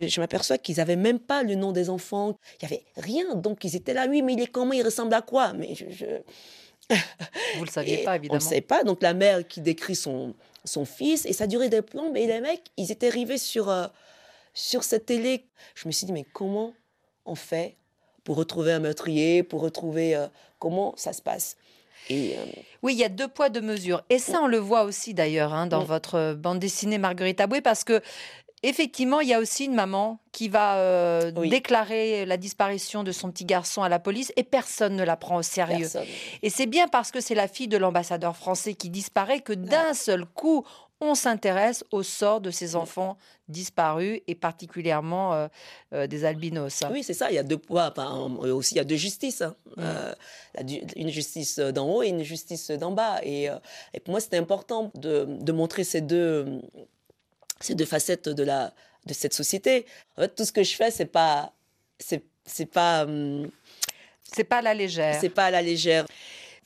je 0.00 0.20
m'aperçois 0.20 0.58
qu'ils 0.58 0.76
n'avaient 0.76 0.96
même 0.96 1.18
pas 1.18 1.42
le 1.42 1.54
nom 1.54 1.72
des 1.72 1.88
enfants. 1.90 2.38
Il 2.60 2.68
n'y 2.68 2.74
avait 2.74 2.84
rien. 2.96 3.34
Donc 3.36 3.64
ils 3.64 3.74
étaient 3.76 3.94
là, 3.94 4.06
oui, 4.08 4.22
mais 4.22 4.34
il 4.34 4.40
est 4.42 4.46
comment, 4.46 4.72
il 4.72 4.82
ressemble 4.82 5.14
à 5.14 5.22
quoi? 5.22 5.52
Mais 5.54 5.74
je, 5.74 5.86
je- 5.90 6.22
Vous 7.54 7.64
le 7.64 7.70
saviez 7.70 7.98
pas, 7.98 8.12
On 8.12 8.14
évidemment. 8.16 8.34
ne 8.34 8.40
sait 8.40 8.60
pas. 8.60 8.84
Donc 8.84 9.02
la 9.02 9.14
mère 9.14 9.46
qui 9.46 9.60
décrit 9.60 9.96
son, 9.96 10.34
son 10.64 10.84
fils, 10.84 11.24
et 11.26 11.32
ça 11.32 11.46
durait 11.46 11.68
des 11.70 11.82
plombes. 11.82 12.16
Et 12.16 12.26
les 12.26 12.40
mecs, 12.40 12.64
ils 12.76 12.92
étaient 12.92 13.08
arrivés 13.08 13.38
sur, 13.38 13.72
sur 14.54 14.84
cette 14.84 15.06
télé. 15.06 15.46
Je 15.74 15.86
me 15.88 15.92
suis 15.92 16.06
dit, 16.06 16.12
mais 16.12 16.24
comment 16.24 16.74
on 17.24 17.34
fait 17.34 17.76
pour 18.24 18.36
retrouver 18.36 18.72
un 18.72 18.80
meurtrier, 18.80 19.42
pour 19.42 19.60
retrouver 19.62 20.16
comment 20.58 20.94
ça 20.96 21.12
se 21.12 21.22
passe? 21.22 21.56
Et, 22.08 22.36
euh, 22.36 22.42
Oui, 22.82 22.94
il 22.94 22.98
y 22.98 23.04
a 23.04 23.08
deux 23.08 23.28
poids, 23.28 23.48
deux 23.48 23.60
mesures. 23.60 24.02
Et 24.10 24.18
ça, 24.18 24.40
on 24.42 24.46
le 24.46 24.58
voit 24.58 24.82
aussi 24.84 25.14
d'ailleurs 25.14 25.52
hein, 25.54 25.66
dans 25.66 25.82
votre 25.84 26.34
bande 26.34 26.58
dessinée 26.58 26.98
Marguerite 26.98 27.40
Aboué, 27.40 27.60
parce 27.60 27.84
que 27.84 28.00
effectivement, 28.62 29.20
il 29.20 29.28
y 29.28 29.34
a 29.34 29.38
aussi 29.38 29.66
une 29.66 29.74
maman 29.74 30.18
qui 30.32 30.48
va 30.48 30.76
euh, 30.76 31.30
Oui. 31.36 31.48
déclarer 31.50 32.24
la 32.26 32.36
disparition 32.36 33.04
de 33.04 33.12
son 33.12 33.30
petit 33.30 33.44
garçon 33.44 33.82
à 33.82 33.88
la 33.88 33.98
police 33.98 34.32
et 34.36 34.42
personne 34.42 34.96
ne 34.96 35.04
la 35.04 35.16
prend 35.16 35.36
au 35.36 35.42
sérieux. 35.42 35.80
personne. 35.80 36.06
Et 36.42 36.50
c'est 36.50 36.66
bien 36.66 36.88
parce 36.88 37.10
que 37.10 37.20
c'est 37.20 37.34
la 37.34 37.48
fille 37.48 37.68
de 37.68 37.76
l'ambassadeur 37.76 38.36
français 38.36 38.74
qui 38.74 38.90
disparaît 38.90 39.40
que 39.40 39.52
d'un 39.52 39.94
seul 39.94 40.24
coup, 40.26 40.64
on 41.00 41.14
s'intéresse 41.14 41.84
au 41.90 42.02
sort 42.02 42.40
de 42.40 42.50
ces 42.50 42.74
enfants 42.74 43.18
disparus 43.48 44.20
et 44.26 44.34
particulièrement 44.34 45.34
euh, 45.34 45.48
euh, 45.92 46.06
des 46.06 46.24
albinos. 46.24 46.82
Oui, 46.90 47.02
c'est 47.02 47.14
ça. 47.14 47.30
Il 47.30 47.34
y 47.34 47.38
a 47.38 47.42
deux 47.42 47.58
poids. 47.58 47.92
Aussi, 48.40 48.74
il 48.74 48.78
y 48.78 48.80
a 48.80 48.84
deux 48.84 48.96
justices. 48.96 49.42
hein. 49.42 49.54
Mm. 49.76 49.80
Euh, 49.82 50.14
une 50.96 51.10
justice 51.10 51.58
d'en 51.58 51.86
haut 51.88 52.02
et 52.02 52.08
une 52.08 52.22
justice 52.22 52.70
d'en 52.70 52.92
bas. 52.92 53.20
Et, 53.22 53.44
et 53.92 54.00
pour 54.00 54.12
moi, 54.12 54.20
c'était 54.20 54.38
important 54.38 54.90
de, 54.94 55.26
de 55.28 55.52
montrer 55.52 55.84
ces 55.84 56.00
deux, 56.00 56.62
ces 57.60 57.74
deux 57.74 57.84
facettes 57.84 58.28
de, 58.30 58.42
la, 58.42 58.72
de 59.04 59.12
cette 59.12 59.34
société. 59.34 59.84
En 60.16 60.22
fait, 60.22 60.34
tout 60.34 60.44
ce 60.46 60.52
que 60.52 60.62
je 60.62 60.74
fais, 60.74 60.90
c'est 60.90 61.04
pas, 61.06 61.52
c'est, 61.98 62.24
c'est 62.46 62.66
pas, 62.66 63.04
hum, 63.04 63.50
C'est 64.32 64.44
pas 64.44 64.58
à 64.58 64.62
la 64.62 64.72
légère. 64.74 65.18
c'est 65.20 65.28
pas 65.28 65.44
à 65.46 65.50
la 65.50 65.60
légère. 65.62 66.06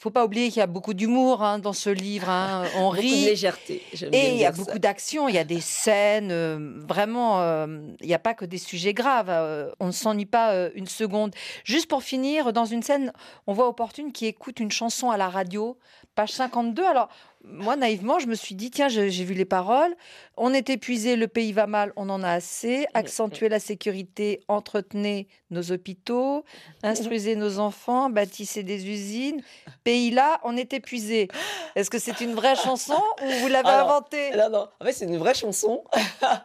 Faut 0.01 0.11
pas 0.11 0.25
oublier 0.25 0.49
qu'il 0.49 0.59
y 0.61 0.63
a 0.63 0.67
beaucoup 0.67 0.95
d'humour 0.95 1.43
hein, 1.43 1.59
dans 1.59 1.73
ce 1.75 1.91
livre. 1.91 2.29
hein. 2.31 2.65
On 2.77 2.85
Beaucoup 2.91 2.97
de 2.97 3.01
rit. 3.03 3.25
légèreté. 3.27 3.83
Et 4.13 4.31
il 4.31 4.37
y 4.39 4.45
a 4.47 4.51
beaucoup 4.53 4.79
d'action, 4.79 5.29
il 5.29 5.35
y 5.35 5.39
a 5.39 5.45
des 5.45 5.61
scènes, 5.61 6.31
euh, 6.33 6.81
vraiment, 6.89 7.41
euh, 7.43 7.67
il 8.01 8.07
n'y 8.07 8.15
a 8.15 8.19
pas 8.19 8.33
que 8.35 8.45
des 8.47 8.59
sujets 8.59 8.95
graves. 8.95 9.29
euh, 9.29 9.71
on 9.79 9.87
ne 9.89 9.93
s'ennuie 9.93 10.25
pas 10.27 10.69
une 10.75 10.87
seconde. 10.87 11.35
Juste 11.65 11.87
pour 11.89 12.03
finir, 12.03 12.53
dans 12.53 12.65
une 12.65 12.83
scène, 12.83 13.13
on 13.47 13.53
voit 13.53 13.69
Opportune 13.69 14.11
qui 14.13 14.27
écoute 14.27 14.59
une 14.59 14.71
chanson 14.71 15.11
à 15.11 15.17
la 15.19 15.29
radio, 15.29 15.77
page 16.15 16.33
52. 16.33 16.85
Alors, 16.85 17.09
moi, 17.45 17.75
naïvement, 17.77 18.19
je 18.19 18.27
me 18.27 18.35
suis 18.35 18.55
dit, 18.55 18.71
tiens, 18.71 18.89
j'ai 18.89 19.09
vu 19.25 19.35
les 19.35 19.45
paroles. 19.45 19.97
On 20.37 20.53
est 20.53 20.69
épuisé, 20.69 21.17
le 21.17 21.27
pays 21.27 21.53
va 21.53 21.67
mal, 21.67 21.93
on 21.97 22.09
en 22.11 22.23
a 22.23 22.31
assez. 22.31 22.87
Accentuez 22.93 23.49
la 23.49 23.59
sécurité, 23.59 24.43
entretenez 24.49 25.27
nos 25.51 25.73
hôpitaux, 25.73 26.45
instruisez 26.83 27.37
nos 27.37 27.59
enfants, 27.59 28.11
bâtissez 28.11 28.63
des 28.63 28.89
usines. 28.89 29.43
Pays 29.85 30.11
là, 30.11 30.41
on 30.45 30.57
est 30.57 30.75
épuisé. 30.75 31.29
Est-ce 31.77 31.91
que 31.91 31.99
c'est 31.99 32.21
une 32.21 32.35
vraie 32.35 32.57
chanson 32.57 33.03
ou 33.23 33.31
vous 33.41 33.49
l'avez 33.49 33.69
Alors, 33.69 33.91
inventée? 33.91 34.31
Non, 34.37 34.51
non. 34.51 34.69
En 34.79 34.85
fait, 34.85 34.93
c'est 34.93 35.07
une 35.07 35.19
vraie 35.19 35.35
chanson 35.35 35.83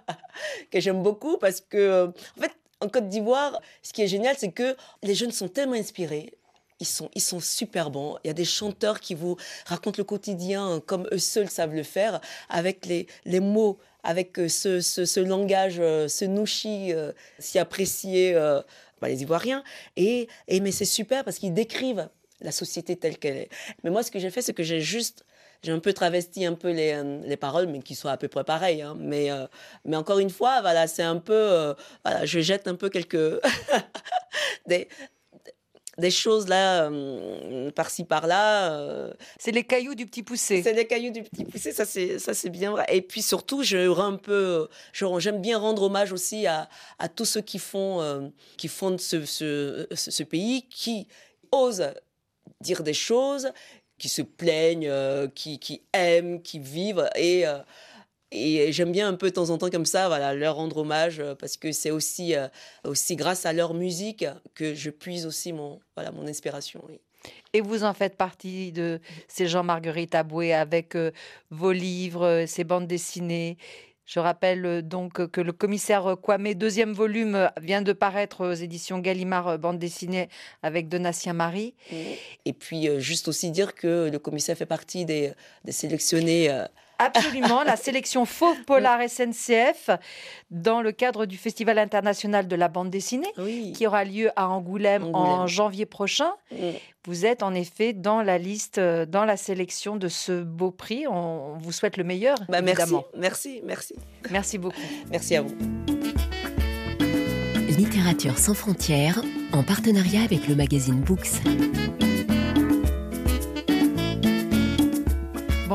que 0.71 0.79
j'aime 0.79 1.03
beaucoup 1.03 1.37
parce 1.37 1.59
que, 1.59 1.77
euh, 1.77 2.07
en 2.37 2.41
fait, 2.41 2.51
en 2.79 2.87
Côte 2.87 3.09
d'Ivoire, 3.09 3.59
ce 3.81 3.91
qui 3.91 4.01
est 4.01 4.07
génial, 4.07 4.35
c'est 4.37 4.51
que 4.51 4.75
les 5.03 5.15
jeunes 5.15 5.31
sont 5.31 5.49
tellement 5.49 5.75
inspirés. 5.75 6.33
Ils 6.79 6.85
sont, 6.85 7.09
ils 7.15 7.21
sont 7.21 7.39
super 7.39 7.89
bons. 7.89 8.17
Il 8.23 8.27
y 8.27 8.29
a 8.29 8.33
des 8.33 8.45
chanteurs 8.45 8.99
qui 8.99 9.15
vous 9.15 9.37
racontent 9.65 9.95
le 9.97 10.03
quotidien 10.03 10.81
comme 10.85 11.07
eux 11.11 11.17
seuls 11.17 11.49
savent 11.49 11.73
le 11.73 11.83
faire, 11.83 12.19
avec 12.49 12.85
les, 12.85 13.07
les 13.23 13.39
mots, 13.39 13.79
avec 14.03 14.37
euh, 14.39 14.49
ce, 14.49 14.81
ce, 14.81 15.19
langage, 15.21 15.77
euh, 15.79 16.07
ce 16.09 16.25
nouchi 16.25 16.93
euh, 16.93 17.11
si 17.39 17.59
apprécié 17.59 18.35
euh, 18.35 18.61
par 18.99 19.09
les 19.09 19.21
Ivoiriens. 19.21 19.63
Et, 19.95 20.27
et 20.49 20.59
mais 20.59 20.71
c'est 20.71 20.85
super 20.85 21.23
parce 21.23 21.37
qu'ils 21.39 21.53
décrivent 21.53 22.09
la 22.41 22.51
société 22.51 22.97
telle 22.97 23.17
qu'elle 23.17 23.37
est. 23.37 23.49
Mais 23.83 23.89
moi, 23.89 24.03
ce 24.03 24.11
que 24.11 24.19
j'ai 24.19 24.29
fait, 24.29 24.41
c'est 24.41 24.53
que 24.53 24.63
j'ai 24.63 24.81
juste 24.81 25.23
j'ai 25.63 25.71
un 25.71 25.79
peu 25.79 25.93
travesti 25.93 26.45
un 26.45 26.53
peu 26.53 26.69
les, 26.69 27.01
les 27.23 27.37
paroles, 27.37 27.65
mais 27.65 27.79
qui 27.79 27.95
soient 27.95 28.11
à 28.11 28.17
peu 28.17 28.27
près 28.27 28.43
pareilles. 28.43 28.83
hein. 28.83 28.95
Mais, 28.99 29.29
mais 29.83 29.95
encore 29.95 30.19
une 30.19 30.29
fois, 30.29 30.61
voilà, 30.61 30.85
c'est 30.85 31.01
un 31.01 31.17
peu, 31.17 31.73
voilà, 32.03 32.23
je 32.25 32.39
jette 32.39 32.67
un 32.67 32.75
peu 32.75 32.89
quelques 32.89 33.41
des, 34.67 34.87
des 35.97 36.11
choses 36.11 36.47
là, 36.47 36.89
euh, 36.89 37.71
par-ci 37.71 38.03
par-là. 38.03 38.71
euh, 38.73 39.13
C'est 39.39 39.51
les 39.51 39.63
cailloux 39.63 39.95
du 39.95 40.05
petit 40.05 40.23
poussé. 40.23 40.61
c'est 40.61 40.73
des 40.73 40.87
cailloux 40.87 41.11
du 41.11 41.23
petit 41.23 41.45
poussé, 41.45 41.71
ça 41.71 41.85
c'est 41.85 42.19
ça 42.19 42.33
c'est 42.33 42.49
bien 42.49 42.71
vrai. 42.71 42.85
Et 42.89 43.01
puis 43.01 43.21
surtout, 43.21 43.63
je 43.63 43.95
un 43.99 44.17
peu, 44.17 44.67
j'aime 44.93 45.41
bien 45.41 45.57
rendre 45.57 45.83
hommage 45.83 46.11
aussi 46.11 46.47
à, 46.47 46.69
à 46.99 47.07
tous 47.07 47.25
ceux 47.25 47.41
qui 47.41 47.59
font 47.59 48.01
euh, 48.01 48.27
qui 48.57 48.67
fondent 48.67 48.99
ce, 48.99 49.25
ce, 49.25 50.23
pays, 50.23 50.67
qui 50.69 51.07
osent 51.51 51.93
dire 52.61 52.83
des 52.83 52.93
choses, 52.93 53.51
qui 53.97 54.09
se 54.09 54.21
plaignent, 54.21 54.91
qui, 55.33 55.59
qui 55.59 55.81
aiment, 55.93 56.41
qui 56.41 56.59
vivent 56.59 57.09
et 57.15 57.45
et 58.35 58.71
j'aime 58.71 58.91
bien 58.91 59.07
un 59.07 59.13
peu 59.13 59.29
de 59.29 59.33
temps 59.33 59.49
en 59.49 59.57
temps 59.57 59.69
comme 59.69 59.85
ça, 59.85 60.07
voilà, 60.07 60.33
leur 60.33 60.55
rendre 60.55 60.77
hommage 60.77 61.19
euh, 61.19 61.35
parce 61.35 61.57
que 61.57 61.71
c'est 61.71 61.91
aussi 61.91 62.35
euh, 62.35 62.47
aussi 62.83 63.15
grâce 63.15 63.45
à 63.45 63.53
leur 63.53 63.73
musique 63.73 64.25
que 64.53 64.73
je 64.73 64.89
puise 64.89 65.25
aussi 65.25 65.53
mon 65.53 65.79
voilà 65.95 66.11
mon 66.11 66.27
inspiration. 66.27 66.81
oui. 66.87 66.99
Et 67.53 67.61
vous 67.61 67.83
en 67.83 67.93
faites 67.93 68.17
partie 68.17 68.71
de 68.71 68.99
ces 69.27 69.47
gens, 69.47 69.63
Marguerite 69.63 70.13
Aboué, 70.13 70.53
avec 70.53 70.95
euh, 70.95 71.11
vos 71.49 71.71
livres, 71.71 72.43
ces 72.47 72.63
bandes 72.63 72.85
dessinées? 72.85 73.57
Je 74.05 74.19
rappelle 74.19 74.87
donc 74.87 75.31
que 75.31 75.41
le 75.41 75.51
commissaire 75.51 76.15
Kwame, 76.21 76.53
deuxième 76.53 76.93
volume, 76.93 77.49
vient 77.59 77.81
de 77.81 77.91
paraître 77.91 78.45
aux 78.45 78.53
éditions 78.53 78.99
Gallimard, 78.99 79.57
bande 79.57 79.79
dessinée 79.79 80.29
avec 80.61 80.89
Donatien 80.89 81.33
Marie. 81.33 81.73
Et 82.45 82.53
puis 82.53 82.87
juste 82.99 83.27
aussi 83.27 83.49
dire 83.49 83.73
que 83.73 84.07
le 84.11 84.19
commissaire 84.19 84.55
fait 84.55 84.67
partie 84.67 85.05
des, 85.05 85.31
des 85.63 85.71
sélectionnés. 85.71 86.51
Absolument, 86.99 87.63
la 87.63 87.75
sélection 87.75 88.25
Fauve 88.25 88.63
Polar 88.65 88.99
SNCF 89.07 89.89
dans 90.51 90.81
le 90.81 90.91
cadre 90.91 91.25
du 91.25 91.37
Festival 91.37 91.77
international 91.79 92.47
de 92.47 92.55
la 92.55 92.67
bande 92.67 92.89
dessinée 92.89 93.31
oui. 93.37 93.73
qui 93.75 93.85
aura 93.87 94.03
lieu 94.05 94.29
à 94.35 94.47
Angoulême, 94.49 95.09
en 95.13 95.47
janvier 95.47 95.85
prochain. 95.85 96.31
Vous 97.05 97.25
êtes 97.25 97.43
en 97.43 97.53
effet 97.53 97.93
dans 97.93 98.23
la 98.23 98.37
liste, 98.39 98.79
euh, 98.79 99.05
dans 99.05 99.25
la 99.25 99.37
sélection 99.37 99.95
de 99.95 100.07
ce 100.07 100.41
beau 100.41 100.71
prix. 100.71 101.05
On, 101.07 101.53
vous 101.59 101.71
souhaite 101.71 101.97
le 101.97 102.03
meilleur, 102.03 102.35
Bah, 102.49 102.61
merci, 102.61 102.81
évidemment. 102.81 103.05
merci, 103.15 103.61
merci, 103.63 103.95
Merci 104.31 104.57
beaucoup. 104.57 104.81
merci 105.11 105.35
à 105.35 105.43
vous. 105.43 105.55
Littérature 107.77 108.37
sans 108.37 108.53
frontières, 108.53 109.21
en 109.51 109.61
partenariat 109.61 110.21
avec 110.23 110.47
le 110.47 110.55
magazine 110.55 111.01
Books. 111.01 111.41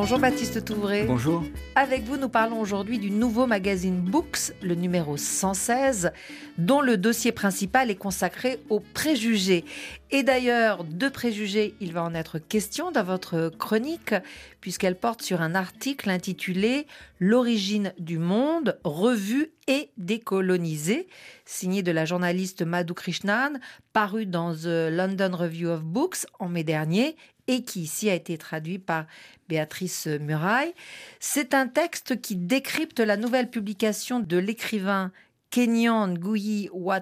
Bonjour 0.00 0.18
Baptiste 0.18 0.64
Touvray. 0.64 1.04
Bonjour. 1.04 1.44
Avec 1.74 2.04
vous, 2.04 2.16
nous 2.16 2.30
parlons 2.30 2.58
aujourd'hui 2.58 2.98
du 2.98 3.10
nouveau 3.10 3.46
magazine 3.46 4.00
Books, 4.00 4.54
le 4.62 4.74
numéro 4.74 5.18
116, 5.18 6.12
dont 6.56 6.80
le 6.80 6.96
dossier 6.96 7.32
principal 7.32 7.90
est 7.90 7.96
consacré 7.96 8.60
aux 8.70 8.80
préjugés. 8.80 9.62
Et 10.10 10.22
d'ailleurs, 10.22 10.84
de 10.84 11.10
préjugés, 11.10 11.74
il 11.82 11.92
va 11.92 12.02
en 12.02 12.14
être 12.14 12.38
question 12.38 12.90
dans 12.90 13.04
votre 13.04 13.52
chronique, 13.58 14.14
puisqu'elle 14.62 14.96
porte 14.96 15.20
sur 15.20 15.42
un 15.42 15.54
article 15.54 16.08
intitulé 16.08 16.86
L'origine 17.18 17.92
du 17.98 18.16
monde, 18.16 18.78
revue 18.82 19.52
et 19.68 19.90
décolonisée, 19.98 21.08
signé 21.44 21.82
de 21.82 21.92
la 21.92 22.06
journaliste 22.06 22.62
Madhu 22.62 22.94
Krishnan, 22.94 23.58
paru 23.92 24.24
dans 24.24 24.54
The 24.54 24.88
London 24.90 25.36
Review 25.36 25.68
of 25.68 25.82
Books 25.82 26.24
en 26.38 26.48
mai 26.48 26.64
dernier, 26.64 27.16
et 27.50 27.64
qui 27.64 27.82
ici 27.82 28.08
a 28.08 28.14
été 28.14 28.38
traduit 28.38 28.78
par 28.78 29.06
Béatrice 29.48 30.06
Muraille. 30.06 30.72
C'est 31.18 31.52
un 31.52 31.66
texte 31.66 32.20
qui 32.20 32.36
décrypte 32.36 33.00
la 33.00 33.16
nouvelle 33.16 33.50
publication 33.50 34.20
de 34.20 34.36
l'écrivain 34.38 35.10
Kenyan 35.50 36.06
Nguyi 36.06 36.70
wa 36.72 37.00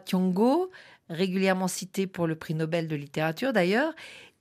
régulièrement 1.10 1.68
cité 1.68 2.06
pour 2.06 2.26
le 2.26 2.34
prix 2.34 2.54
Nobel 2.54 2.88
de 2.88 2.96
littérature 2.96 3.52
d'ailleurs, 3.52 3.92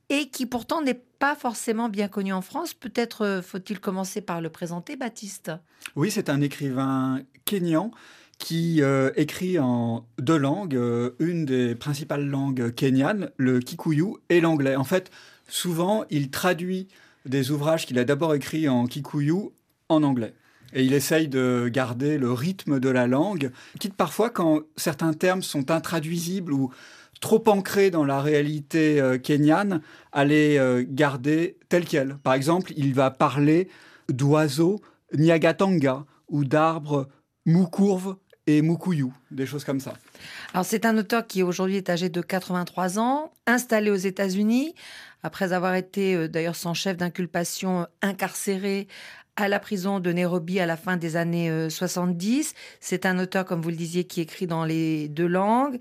et 0.09 0.29
qui 0.29 0.45
pourtant 0.45 0.81
n'est 0.81 1.01
pas 1.19 1.35
forcément 1.35 1.89
bien 1.89 2.07
connu 2.07 2.31
en 2.31 2.41
France. 2.41 2.73
Peut-être 2.73 3.25
euh, 3.25 3.41
faut-il 3.41 3.81
commencer 3.81 4.21
par 4.21 4.39
le 4.39 4.49
présenter, 4.49 4.95
Baptiste? 4.95 5.51
Oui, 5.97 6.09
c'est 6.09 6.29
un 6.29 6.39
écrivain 6.39 7.21
kényan 7.43 7.91
qui 8.37 8.81
euh, 8.81 9.11
écrit 9.15 9.59
en 9.59 10.05
deux 10.19 10.37
langues, 10.37 10.75
euh, 10.75 11.15
une 11.19 11.45
des 11.45 11.75
principales 11.75 12.25
langues 12.25 12.73
kenyanes, 12.73 13.31
le 13.35 13.59
kikuyu 13.59 14.15
et 14.29 14.39
l'anglais. 14.39 14.75
En 14.75 14.83
fait, 14.83 15.11
souvent, 15.47 16.05
il 16.09 16.29
traduit 16.29 16.87
des 17.25 17.51
ouvrages 17.51 17.85
qu'il 17.85 17.99
a 17.99 18.05
d'abord 18.05 18.33
écrits 18.35 18.69
en 18.69 18.87
kikuyu 18.87 19.51
en 19.89 20.03
anglais. 20.03 20.33
Et 20.73 20.83
il 20.83 20.93
essaye 20.93 21.27
de 21.27 21.69
garder 21.71 22.17
le 22.17 22.31
rythme 22.31 22.79
de 22.79 22.89
la 22.89 23.07
langue, 23.07 23.51
quitte 23.79 23.95
parfois 23.95 24.29
quand 24.29 24.61
certains 24.75 25.13
termes 25.13 25.41
sont 25.41 25.71
intraduisibles 25.71 26.51
ou 26.53 26.71
trop 27.21 27.43
ancrés 27.47 27.89
dans 27.89 28.05
la 28.05 28.21
réalité 28.21 28.99
euh, 29.01 29.17
kenyane, 29.17 29.81
à 30.11 30.25
les 30.25 30.57
euh, 30.57 30.85
garder 30.87 31.57
tels 31.69 31.85
quels. 31.85 32.17
Par 32.17 32.33
exemple, 32.33 32.73
il 32.75 32.93
va 32.93 33.11
parler 33.11 33.69
d'oiseaux 34.09 34.79
Nyagatanga 35.13 36.05
ou 36.29 36.45
d'arbres 36.45 37.07
Moucourve 37.45 38.17
et 38.47 38.61
Mukuyu, 38.61 39.11
des 39.29 39.45
choses 39.45 39.65
comme 39.65 39.79
ça. 39.79 39.93
Alors 40.53 40.65
c'est 40.65 40.85
un 40.85 40.97
auteur 40.97 41.27
qui 41.27 41.43
aujourd'hui 41.43 41.75
est 41.75 41.89
âgé 41.89 42.09
de 42.09 42.21
83 42.21 42.97
ans, 42.97 43.31
installé 43.45 43.91
aux 43.91 43.95
États-Unis, 43.95 44.73
après 45.21 45.53
avoir 45.53 45.75
été 45.75 46.15
euh, 46.15 46.27
d'ailleurs 46.27 46.55
sans 46.55 46.73
chef 46.73 46.97
d'inculpation 46.97 47.81
euh, 47.81 47.85
incarcéré 48.01 48.87
à 49.35 49.47
la 49.47 49.59
prison 49.59 49.99
de 49.99 50.11
Nairobi 50.11 50.59
à 50.59 50.65
la 50.65 50.77
fin 50.77 50.97
des 50.97 51.15
années 51.15 51.51
euh, 51.51 51.69
70. 51.69 52.55
C'est 52.79 53.05
un 53.05 53.19
auteur, 53.19 53.45
comme 53.45 53.61
vous 53.61 53.69
le 53.69 53.75
disiez, 53.75 54.05
qui 54.05 54.21
écrit 54.21 54.47
dans 54.47 54.65
les 54.65 55.09
deux 55.09 55.27
langues, 55.27 55.79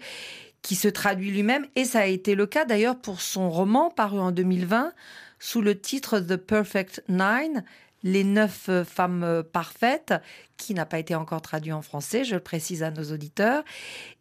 qui 0.61 0.75
se 0.75 0.89
traduit 0.89 1.31
lui-même, 1.31 1.67
et 1.77 1.85
ça 1.85 2.01
a 2.01 2.07
été 2.07 2.35
le 2.35 2.47
cas 2.47 2.65
d'ailleurs 2.65 2.99
pour 2.99 3.21
son 3.21 3.49
roman 3.49 3.91
paru 3.91 4.19
en 4.19 4.33
2020 4.33 4.93
sous 5.39 5.61
le 5.61 5.79
titre 5.79 6.19
The 6.19 6.37
Perfect 6.37 7.05
Nine, 7.09 7.65
les 8.07 8.23
neuf 8.25 8.69
euh, 8.69 8.85
femmes 8.85 9.25
euh, 9.25 9.43
parfaites, 9.43 10.15
qui 10.57 10.75
n'a 10.75 10.87
pas 10.87 10.99
été 10.99 11.15
encore 11.15 11.43
traduit 11.43 11.73
en 11.73 11.83
français, 11.83 12.25
je 12.25 12.35
le 12.35 12.41
précise 12.41 12.83
à 12.83 12.91
nos 12.91 13.13
auditeurs. 13.13 13.63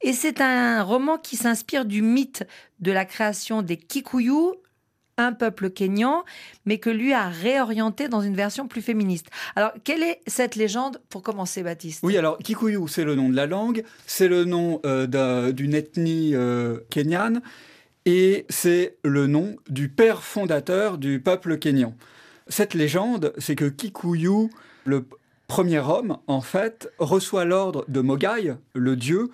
Et 0.02 0.12
c'est 0.12 0.42
un 0.42 0.82
roman 0.84 1.18
qui 1.18 1.38
s'inspire 1.38 1.86
du 1.86 2.02
mythe 2.02 2.44
de 2.80 2.92
la 2.92 3.06
création 3.06 3.62
des 3.62 3.78
Kikuyu, 3.78 4.56
un 5.18 5.32
peuple 5.32 5.70
kényan, 5.70 6.26
mais 6.66 6.78
que 6.80 6.90
lui 6.90 7.14
a 7.14 7.30
réorienté 7.30 8.10
dans 8.10 8.22
une 8.22 8.36
version 8.36 8.68
plus 8.68 8.82
féministe. 8.82 9.28
Alors, 9.56 9.72
quelle 9.86 10.04
est 10.04 10.20
cette 10.28 10.56
légende 10.56 11.00
pour 11.10 11.22
commencer, 11.22 11.64
Baptiste? 11.64 12.02
Oui, 12.04 12.18
alors 12.18 12.38
Kikuyu, 12.40 12.88
c'est 12.90 13.06
le 13.06 13.16
nom 13.16 13.30
de 13.30 13.36
la 13.36 13.46
langue, 13.46 13.86
c'est 14.08 14.28
le 14.28 14.44
nom 14.46 14.82
euh, 14.86 15.08
d'un- 15.08 15.52
d'une 15.52 15.74
ethnie 15.74 16.32
euh, 16.34 16.80
kenyane, 16.90 17.42
et 18.06 18.46
c'est 18.50 18.98
le 19.04 19.28
nom 19.28 19.56
du 19.70 19.90
père 19.90 20.22
fondateur 20.22 20.98
du 20.98 21.22
peuple 21.22 21.60
kényan. 21.60 21.94
Cette 22.48 22.74
légende, 22.74 23.34
c'est 23.38 23.56
que 23.56 23.66
Kikuyu, 23.66 24.50
le 24.86 25.06
premier 25.48 25.80
homme, 25.80 26.18
en 26.28 26.42
fait, 26.42 26.92
reçoit 27.00 27.46
l'ordre 27.46 27.86
de 27.88 28.02
Mogai, 28.02 28.56
le 28.74 28.96
dieu, 28.96 29.32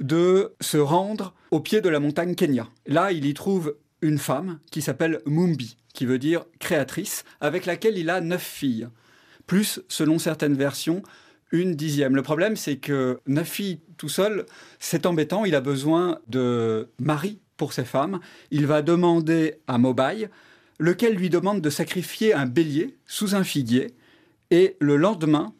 de 0.00 0.52
se 0.60 0.78
rendre 0.78 1.34
au 1.50 1.60
pied 1.60 1.80
de 1.80 1.88
la 1.88 2.00
montagne 2.00 2.34
Kenya. 2.34 2.68
Là, 2.86 3.12
il 3.12 3.24
y 3.26 3.34
trouve 3.34 3.76
une 4.02 4.18
femme 4.18 4.58
qui 4.70 4.82
s'appelle 4.82 5.20
Mumbi, 5.26 5.76
qui 5.92 6.06
veut 6.06 6.18
dire 6.18 6.44
créatrice, 6.58 7.24
avec 7.40 7.66
laquelle 7.66 7.98
il 7.98 8.10
a 8.10 8.20
neuf 8.20 8.42
filles. 8.42 8.88
Plus, 9.46 9.80
selon 9.88 10.18
certaines 10.18 10.54
versions, 10.54 11.02
une 11.52 11.74
dixième. 11.74 12.14
Le 12.14 12.22
problème, 12.22 12.56
c'est 12.56 12.76
que 12.76 13.20
neuf 13.26 13.48
filles 13.48 13.80
tout 13.96 14.08
seul, 14.08 14.46
c'est 14.78 15.06
embêtant. 15.06 15.44
Il 15.44 15.54
a 15.54 15.60
besoin 15.60 16.18
de 16.28 16.88
mari 16.98 17.40
pour 17.56 17.72
ses 17.72 17.84
femmes. 17.84 18.20
Il 18.50 18.66
va 18.66 18.82
demander 18.82 19.56
à 19.66 19.76
Mobai, 19.76 20.30
lequel 20.80 21.14
lui 21.14 21.30
demande 21.30 21.60
de 21.60 21.70
sacrifier 21.70 22.34
un 22.34 22.46
bélier 22.46 22.96
sous 23.06 23.36
un 23.36 23.44
figuier. 23.44 23.94
Et 24.50 24.76
le 24.80 24.96
lendemain, 24.96 25.54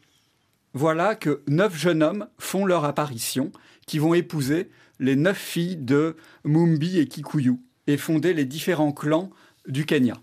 voilà 0.73 1.15
que 1.15 1.43
neuf 1.47 1.77
jeunes 1.77 2.03
hommes 2.03 2.27
font 2.39 2.67
leur 2.67 2.85
apparition, 2.85 3.53
qui 3.87 3.99
vont 3.99 4.15
épouser 4.15 4.71
les 4.99 5.17
neuf 5.17 5.39
filles 5.39 5.77
de 5.77 6.17
Mumbi 6.45 6.99
et 6.99 7.07
Kikuyu 7.07 7.59
et 7.87 7.97
fonder 7.97 8.33
les 8.33 8.47
différents 8.47 8.93
clans 8.93 9.31
du 9.69 9.85
Kenya. 9.85 10.15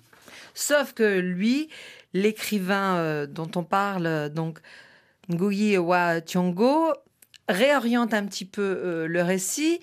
Sauf 0.54 0.94
que 0.94 1.20
lui, 1.20 1.70
l'écrivain 2.14 2.98
euh, 2.98 3.28
dont 3.28 3.52
on 3.56 3.64
parle, 3.64 4.08
euh, 4.08 4.30
donc 4.30 4.60
Nguyi 5.30 5.78
wa 5.78 6.22
Thiong'o, 6.22 6.94
réoriente 7.48 8.14
un 8.14 8.26
petit 8.26 8.46
peu 8.46 8.62
euh, 8.62 9.08
le 9.08 9.22
récit 9.22 9.80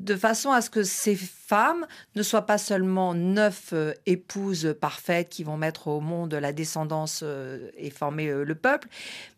de 0.00 0.16
façon 0.16 0.50
à 0.50 0.62
ce 0.62 0.70
que 0.70 0.82
ces 0.82 1.14
femmes 1.14 1.86
ne 2.14 2.22
soient 2.22 2.46
pas 2.46 2.58
seulement 2.58 3.14
neuf 3.14 3.70
euh, 3.72 3.92
épouses 4.06 4.74
parfaites 4.80 5.28
qui 5.28 5.44
vont 5.44 5.58
mettre 5.58 5.88
au 5.88 6.00
monde 6.00 6.34
la 6.34 6.52
descendance 6.52 7.20
euh, 7.22 7.70
et 7.76 7.90
former 7.90 8.28
euh, 8.28 8.44
le 8.44 8.54
peuple, 8.54 8.88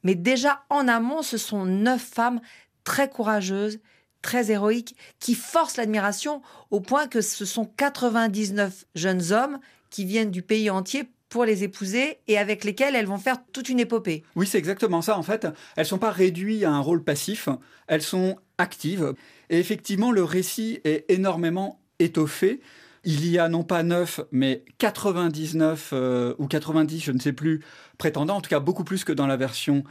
mais 0.04 0.14
déjà 0.14 0.62
en 0.70 0.86
amont, 0.86 1.22
ce 1.22 1.36
sont 1.36 1.64
neuf 1.64 2.02
femmes 2.02 2.40
très 2.84 3.10
courageuses, 3.10 3.80
très 4.22 4.52
héroïques, 4.52 4.96
qui 5.18 5.34
forcent 5.34 5.76
l'admiration 5.76 6.42
au 6.70 6.80
point 6.80 7.08
que 7.08 7.20
ce 7.20 7.44
sont 7.44 7.64
99 7.64 8.84
jeunes 8.94 9.32
hommes 9.32 9.58
qui 9.90 10.04
viennent 10.04 10.30
du 10.30 10.42
pays 10.42 10.70
entier 10.70 11.10
pour 11.28 11.44
les 11.46 11.64
épouser 11.64 12.18
et 12.28 12.38
avec 12.38 12.62
lesquels 12.62 12.94
elles 12.94 13.06
vont 13.06 13.18
faire 13.18 13.38
toute 13.52 13.70
une 13.70 13.80
épopée. 13.80 14.22
Oui, 14.36 14.46
c'est 14.46 14.58
exactement 14.58 15.00
ça. 15.00 15.16
En 15.16 15.22
fait, 15.22 15.48
elles 15.76 15.86
sont 15.86 15.98
pas 15.98 16.10
réduites 16.10 16.62
à 16.62 16.70
un 16.70 16.80
rôle 16.80 17.02
passif, 17.02 17.48
elles 17.86 18.02
sont 18.02 18.36
actives. 18.58 19.14
Et 19.52 19.60
effectivement, 19.60 20.10
le 20.10 20.24
récit 20.24 20.80
est 20.82 21.04
énormément 21.08 21.80
étoffé 22.00 22.60
il 23.04 23.28
y 23.28 23.38
a 23.38 23.48
non 23.48 23.64
pas 23.64 23.82
9, 23.82 24.20
mais 24.30 24.64
99 24.78 25.90
euh, 25.92 26.34
ou 26.38 26.46
90, 26.46 27.00
je 27.00 27.12
ne 27.12 27.18
sais 27.18 27.32
plus, 27.32 27.64
prétendants, 27.98 28.36
en 28.36 28.40
tout 28.40 28.50
cas 28.50 28.60
beaucoup 28.60 28.84
plus 28.84 29.04
que 29.04 29.12
dans 29.12 29.26
la 29.26 29.36
version 29.36 29.82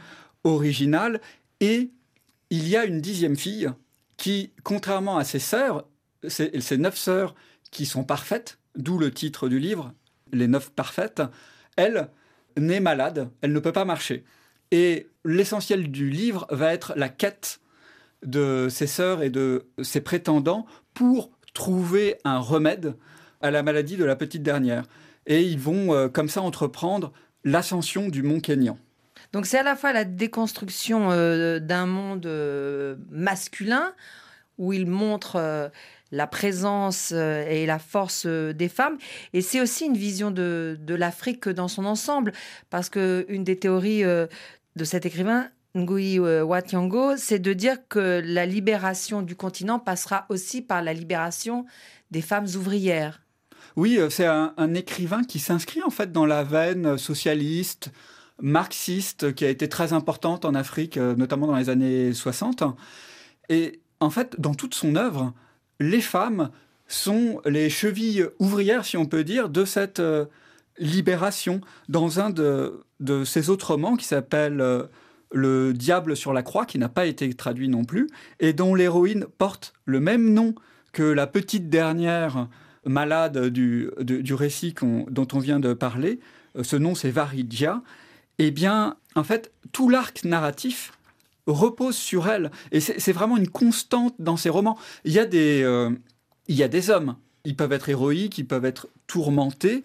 originale. 0.44 1.20
Et 1.60 1.90
il 2.50 2.68
y 2.68 2.76
a 2.76 2.84
une 2.84 3.00
dixième 3.00 3.36
fille 3.36 3.70
qui, 4.16 4.52
contrairement 4.62 5.18
à 5.18 5.24
ses 5.24 5.38
sœurs, 5.38 5.86
ces 6.26 6.78
neuf 6.78 6.96
sœurs 6.96 7.34
qui 7.70 7.86
sont 7.86 8.04
parfaites, 8.04 8.58
d'où 8.76 8.98
le 8.98 9.10
titre 9.10 9.48
du 9.48 9.58
livre, 9.58 9.92
Les 10.32 10.46
neuf 10.46 10.70
parfaites, 10.70 11.22
elle 11.76 12.08
naît 12.56 12.80
malade, 12.80 13.30
elle 13.42 13.52
ne 13.52 13.60
peut 13.60 13.72
pas 13.72 13.84
marcher. 13.84 14.24
Et 14.70 15.08
l'essentiel 15.24 15.90
du 15.90 16.08
livre 16.08 16.46
va 16.50 16.72
être 16.72 16.94
la 16.96 17.10
quête 17.10 17.60
de 18.24 18.68
ses 18.70 18.86
sœurs 18.86 19.22
et 19.22 19.30
de 19.30 19.66
ses 19.82 20.00
prétendants 20.00 20.66
pour 20.94 21.30
trouver 21.54 22.16
un 22.24 22.38
remède 22.38 22.94
à 23.40 23.50
la 23.50 23.62
maladie 23.62 23.96
de 23.96 24.04
la 24.04 24.16
petite 24.16 24.42
dernière. 24.42 24.84
Et 25.26 25.42
ils 25.42 25.58
vont 25.58 25.92
euh, 25.92 26.08
comme 26.08 26.28
ça 26.28 26.42
entreprendre 26.42 27.12
l'ascension 27.44 28.08
du 28.08 28.22
mont 28.22 28.40
Kényan. 28.40 28.78
Donc 29.32 29.46
c'est 29.46 29.58
à 29.58 29.62
la 29.62 29.76
fois 29.76 29.92
la 29.92 30.04
déconstruction 30.04 31.10
euh, 31.10 31.58
d'un 31.58 31.86
monde 31.86 32.26
euh, 32.26 32.96
masculin 33.10 33.92
où 34.58 34.72
il 34.72 34.86
montre 34.86 35.70
la 36.12 36.26
présence 36.26 37.10
et 37.10 37.64
la 37.66 37.78
force 37.78 38.26
des 38.26 38.68
femmes. 38.68 38.98
Et 39.32 39.40
c'est 39.40 39.60
aussi 39.60 39.86
une 39.86 39.96
vision 39.96 40.30
de, 40.30 40.78
de 40.78 40.94
l'Afrique 40.94 41.48
dans 41.48 41.68
son 41.68 41.86
ensemble, 41.86 42.32
parce 42.68 42.90
que 42.90 43.24
une 43.28 43.44
des 43.44 43.58
théories 43.58 44.02
de 44.04 44.84
cet 44.84 45.06
écrivain, 45.06 45.48
Ngui 45.74 46.18
euh, 46.18 46.44
Watiango, 46.44 47.16
c'est 47.16 47.38
de 47.38 47.52
dire 47.52 47.76
que 47.88 48.22
la 48.24 48.44
libération 48.44 49.22
du 49.22 49.36
continent 49.36 49.78
passera 49.78 50.26
aussi 50.28 50.60
par 50.60 50.82
la 50.82 50.92
libération 50.92 51.64
des 52.10 52.20
femmes 52.20 52.46
ouvrières. 52.56 53.22
Oui, 53.76 53.98
euh, 53.98 54.10
c'est 54.10 54.26
un, 54.26 54.74
écrivain 54.74 55.24
qui 55.24 55.38
s'inscrit 55.38 55.82
en 55.82 55.88
fait 55.88 56.12
dans 56.12 56.26
la 56.26 56.44
veine 56.44 56.98
socialiste, 56.98 57.90
marxiste, 58.40 59.34
qui 59.34 59.46
a 59.46 59.48
été 59.48 59.66
très 59.68 59.94
importante 59.94 60.44
en 60.44 60.54
Afrique, 60.54 60.98
euh, 60.98 61.14
notamment 61.16 61.46
dans 61.46 61.56
les 61.56 61.70
années 61.70 62.12
60. 62.12 62.64
Et 63.48 63.80
en 64.00 64.10
fait, 64.10 64.38
dans 64.38 64.54
toute 64.54 64.74
son 64.74 64.94
œuvre, 64.94 65.32
les 65.80 66.02
femmes 66.02 66.50
sont 66.86 67.40
les 67.46 67.70
chevilles 67.70 68.26
ouvrières, 68.38 68.84
si 68.84 68.98
on 68.98 69.06
peut 69.06 69.24
dire, 69.24 69.48
de 69.48 69.64
cette 69.64 70.02
libération. 70.76 71.62
Dans 71.88 72.20
un 72.20 72.28
de, 72.28 72.84
de 73.00 73.24
ses 73.24 73.48
autres 73.48 73.72
romans 73.72 73.96
qui 73.96 74.04
s'appelle 74.04 74.60
le 75.32 75.72
Diable 75.72 76.16
sur 76.16 76.32
la 76.32 76.42
croix, 76.42 76.66
qui 76.66 76.78
n'a 76.78 76.88
pas 76.88 77.06
été 77.06 77.32
traduit 77.34 77.68
non 77.68 77.84
plus, 77.84 78.08
et 78.40 78.52
dont 78.52 78.74
l'héroïne 78.74 79.26
porte 79.38 79.72
le 79.84 80.00
même 80.00 80.32
nom 80.32 80.54
que 80.92 81.02
la 81.02 81.26
petite 81.26 81.68
dernière 81.68 82.48
malade 82.84 83.46
du, 83.48 83.90
du 84.00 84.34
récit 84.34 84.74
dont 85.08 85.28
on 85.32 85.38
vient 85.38 85.60
de 85.60 85.72
parler. 85.72 86.20
Euh, 86.56 86.62
ce 86.62 86.76
nom, 86.76 86.94
c'est 86.94 87.10
Varidja. 87.10 87.82
Eh 88.38 88.50
bien, 88.50 88.96
en 89.14 89.24
fait, 89.24 89.52
tout 89.72 89.88
l'arc 89.88 90.24
narratif 90.24 90.92
repose 91.46 91.96
sur 91.96 92.28
elle. 92.28 92.50
Et 92.70 92.80
c'est 92.80 93.12
vraiment 93.12 93.36
une 93.36 93.48
constante 93.48 94.14
dans 94.18 94.36
ces 94.36 94.48
romans. 94.48 94.78
Il 95.04 95.12
y 95.12 95.18
a 95.18 95.26
des, 95.26 95.62
euh, 95.62 95.90
il 96.48 96.56
y 96.56 96.62
a 96.62 96.68
des 96.68 96.90
hommes. 96.90 97.16
Ils 97.44 97.56
peuvent 97.56 97.72
être 97.72 97.88
héroïques, 97.88 98.38
ils 98.38 98.46
peuvent 98.46 98.64
être 98.64 98.88
tourmentés, 99.06 99.82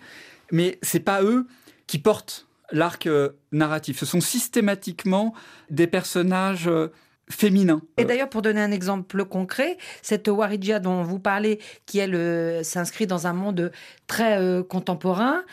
mais 0.51 0.77
c'est 0.83 0.99
pas 0.99 1.23
eux 1.23 1.47
qui 1.87 1.97
portent 1.97 2.46
l'arc 2.71 3.07
euh, 3.07 3.29
narratif. 3.51 3.99
Ce 3.99 4.05
sont 4.05 4.21
systématiquement 4.21 5.33
des 5.69 5.87
personnages 5.87 6.67
euh, 6.67 6.91
féminins. 7.29 7.81
Et 7.97 8.05
d'ailleurs, 8.05 8.29
pour 8.29 8.41
donner 8.41 8.61
un 8.61 8.71
exemple 8.71 9.25
concret, 9.25 9.77
cette 10.01 10.27
Waridja 10.27 10.79
dont 10.79 11.03
vous 11.03 11.19
parlez, 11.19 11.59
qui 11.85 11.99
elle 11.99 12.63
s'inscrit 12.63 13.07
dans 13.07 13.27
un 13.27 13.33
monde 13.33 13.71
très 14.07 14.39
euh, 14.39 14.63
contemporain, 14.63 15.43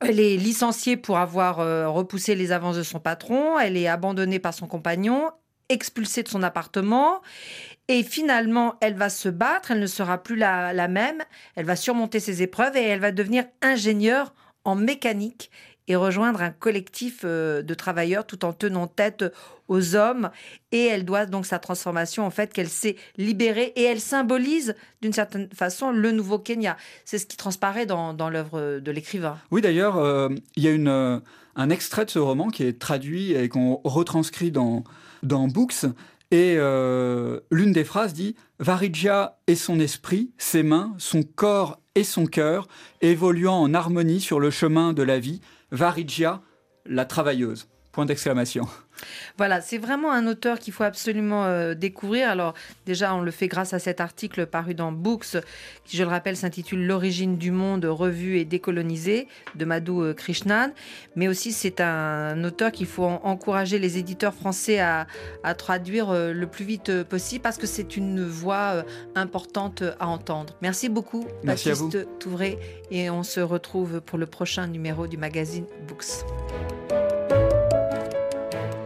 elle 0.00 0.20
est 0.20 0.36
licenciée 0.36 0.96
pour 0.96 1.18
avoir 1.18 1.56
repoussé 1.92 2.34
les 2.34 2.52
avances 2.52 2.78
de 2.78 2.82
son 2.82 3.00
patron, 3.00 3.58
elle 3.58 3.76
est 3.76 3.86
abandonnée 3.86 4.38
par 4.38 4.54
son 4.54 4.66
compagnon, 4.66 5.30
expulsée 5.68 6.22
de 6.22 6.28
son 6.28 6.42
appartement. 6.42 7.20
Et 7.86 8.02
finalement, 8.02 8.76
elle 8.80 8.94
va 8.94 9.10
se 9.10 9.28
battre, 9.28 9.72
elle 9.72 9.80
ne 9.80 9.86
sera 9.86 10.16
plus 10.16 10.36
la 10.36 10.88
même, 10.88 11.22
elle 11.54 11.66
va 11.66 11.76
surmonter 11.76 12.18
ses 12.18 12.40
épreuves 12.40 12.78
et 12.78 12.82
elle 12.82 13.00
va 13.00 13.12
devenir 13.12 13.44
ingénieure 13.60 14.32
en 14.64 14.74
mécanique 14.74 15.50
et 15.90 15.96
rejoindre 15.96 16.40
un 16.40 16.52
collectif 16.52 17.22
euh, 17.24 17.62
de 17.62 17.74
travailleurs 17.74 18.24
tout 18.24 18.44
en 18.44 18.52
tenant 18.52 18.86
tête 18.86 19.24
aux 19.66 19.96
hommes. 19.96 20.30
Et 20.70 20.84
elle 20.84 21.04
doit 21.04 21.26
donc 21.26 21.46
sa 21.46 21.58
transformation, 21.58 22.24
en 22.24 22.30
fait, 22.30 22.52
qu'elle 22.52 22.68
s'est 22.68 22.94
libérée 23.18 23.72
et 23.74 23.82
elle 23.82 24.00
symbolise 24.00 24.76
d'une 25.02 25.12
certaine 25.12 25.48
façon 25.52 25.90
le 25.90 26.12
nouveau 26.12 26.38
Kenya. 26.38 26.76
C'est 27.04 27.18
ce 27.18 27.26
qui 27.26 27.36
transparaît 27.36 27.86
dans, 27.86 28.30
l'œuvre 28.30 28.78
de 28.78 28.90
l'écrivain. 28.92 29.36
Oui, 29.50 29.62
d'ailleurs, 29.62 29.96
euh, 29.96 30.28
il 30.54 30.62
y 30.62 30.68
a 30.68 30.70
euh, 30.70 31.18
un 31.56 31.70
extrait 31.70 32.04
de 32.04 32.10
ce 32.10 32.20
roman 32.20 32.50
qui 32.50 32.62
est 32.62 32.78
traduit 32.78 33.32
et 33.32 33.48
qu'on 33.48 33.80
retranscrit 33.82 34.52
dans, 34.52 34.84
dans 35.24 35.48
Books. 35.48 35.86
Et 36.30 36.54
l'une 37.50 37.72
des 37.72 37.82
phrases 37.82 38.14
dit 38.14 38.36
Varidja 38.60 39.40
et 39.48 39.56
son 39.56 39.80
esprit, 39.80 40.30
ses 40.38 40.62
mains, 40.62 40.94
son 40.98 41.24
corps 41.24 41.80
et 41.96 42.04
son 42.04 42.26
cœur, 42.26 42.68
évoluant 43.00 43.60
en 43.60 43.74
harmonie 43.74 44.20
sur 44.20 44.38
le 44.38 44.50
chemin 44.50 44.92
de 44.92 45.02
la 45.02 45.18
vie, 45.18 45.40
Varidja, 45.70 46.42
la 46.84 47.04
travailleuse. 47.04 47.68
Point 48.00 48.06
d'exclamation. 48.06 48.66
Voilà, 49.36 49.60
c'est 49.60 49.76
vraiment 49.76 50.10
un 50.10 50.26
auteur 50.26 50.58
qu'il 50.58 50.72
faut 50.72 50.84
absolument 50.84 51.44
euh, 51.44 51.74
découvrir. 51.74 52.30
Alors 52.30 52.54
déjà, 52.86 53.14
on 53.14 53.20
le 53.20 53.30
fait 53.30 53.46
grâce 53.46 53.74
à 53.74 53.78
cet 53.78 54.00
article 54.00 54.46
paru 54.46 54.72
dans 54.72 54.90
Books, 54.90 55.36
qui, 55.84 55.98
je 55.98 56.02
le 56.02 56.08
rappelle, 56.08 56.34
s'intitule 56.34 56.86
L'origine 56.86 57.36
du 57.36 57.50
monde 57.50 57.84
revu 57.84 58.38
et 58.38 58.46
décolonisé 58.46 59.28
de 59.54 59.64
Madhu 59.66 60.00
euh, 60.00 60.14
Krishnan. 60.14 60.70
Mais 61.14 61.28
aussi, 61.28 61.52
c'est 61.52 61.82
un 61.82 62.42
auteur 62.42 62.72
qu'il 62.72 62.86
faut 62.86 63.04
encourager 63.04 63.78
les 63.78 63.98
éditeurs 63.98 64.32
français 64.32 64.80
à, 64.80 65.06
traduire 65.58 66.08
euh, 66.08 66.32
le 66.32 66.46
plus 66.46 66.64
vite 66.64 67.02
possible 67.02 67.42
parce 67.42 67.58
que 67.58 67.66
c'est 67.66 67.98
une 67.98 68.24
voix 68.24 68.82
importante 69.14 69.82
à 69.98 70.06
entendre. 70.06 70.56
Merci 70.62 70.88
beaucoup, 70.88 71.26
Merci 71.44 71.68
Baptiste 71.68 72.18
Touré, 72.18 72.58
et 72.90 73.10
on 73.10 73.22
se 73.22 73.40
retrouve 73.40 74.00
pour 74.00 74.16
le 74.16 74.24
prochain 74.24 74.66
numéro 74.68 75.06
du 75.06 75.18
magazine 75.18 75.66
Books. 75.86 76.24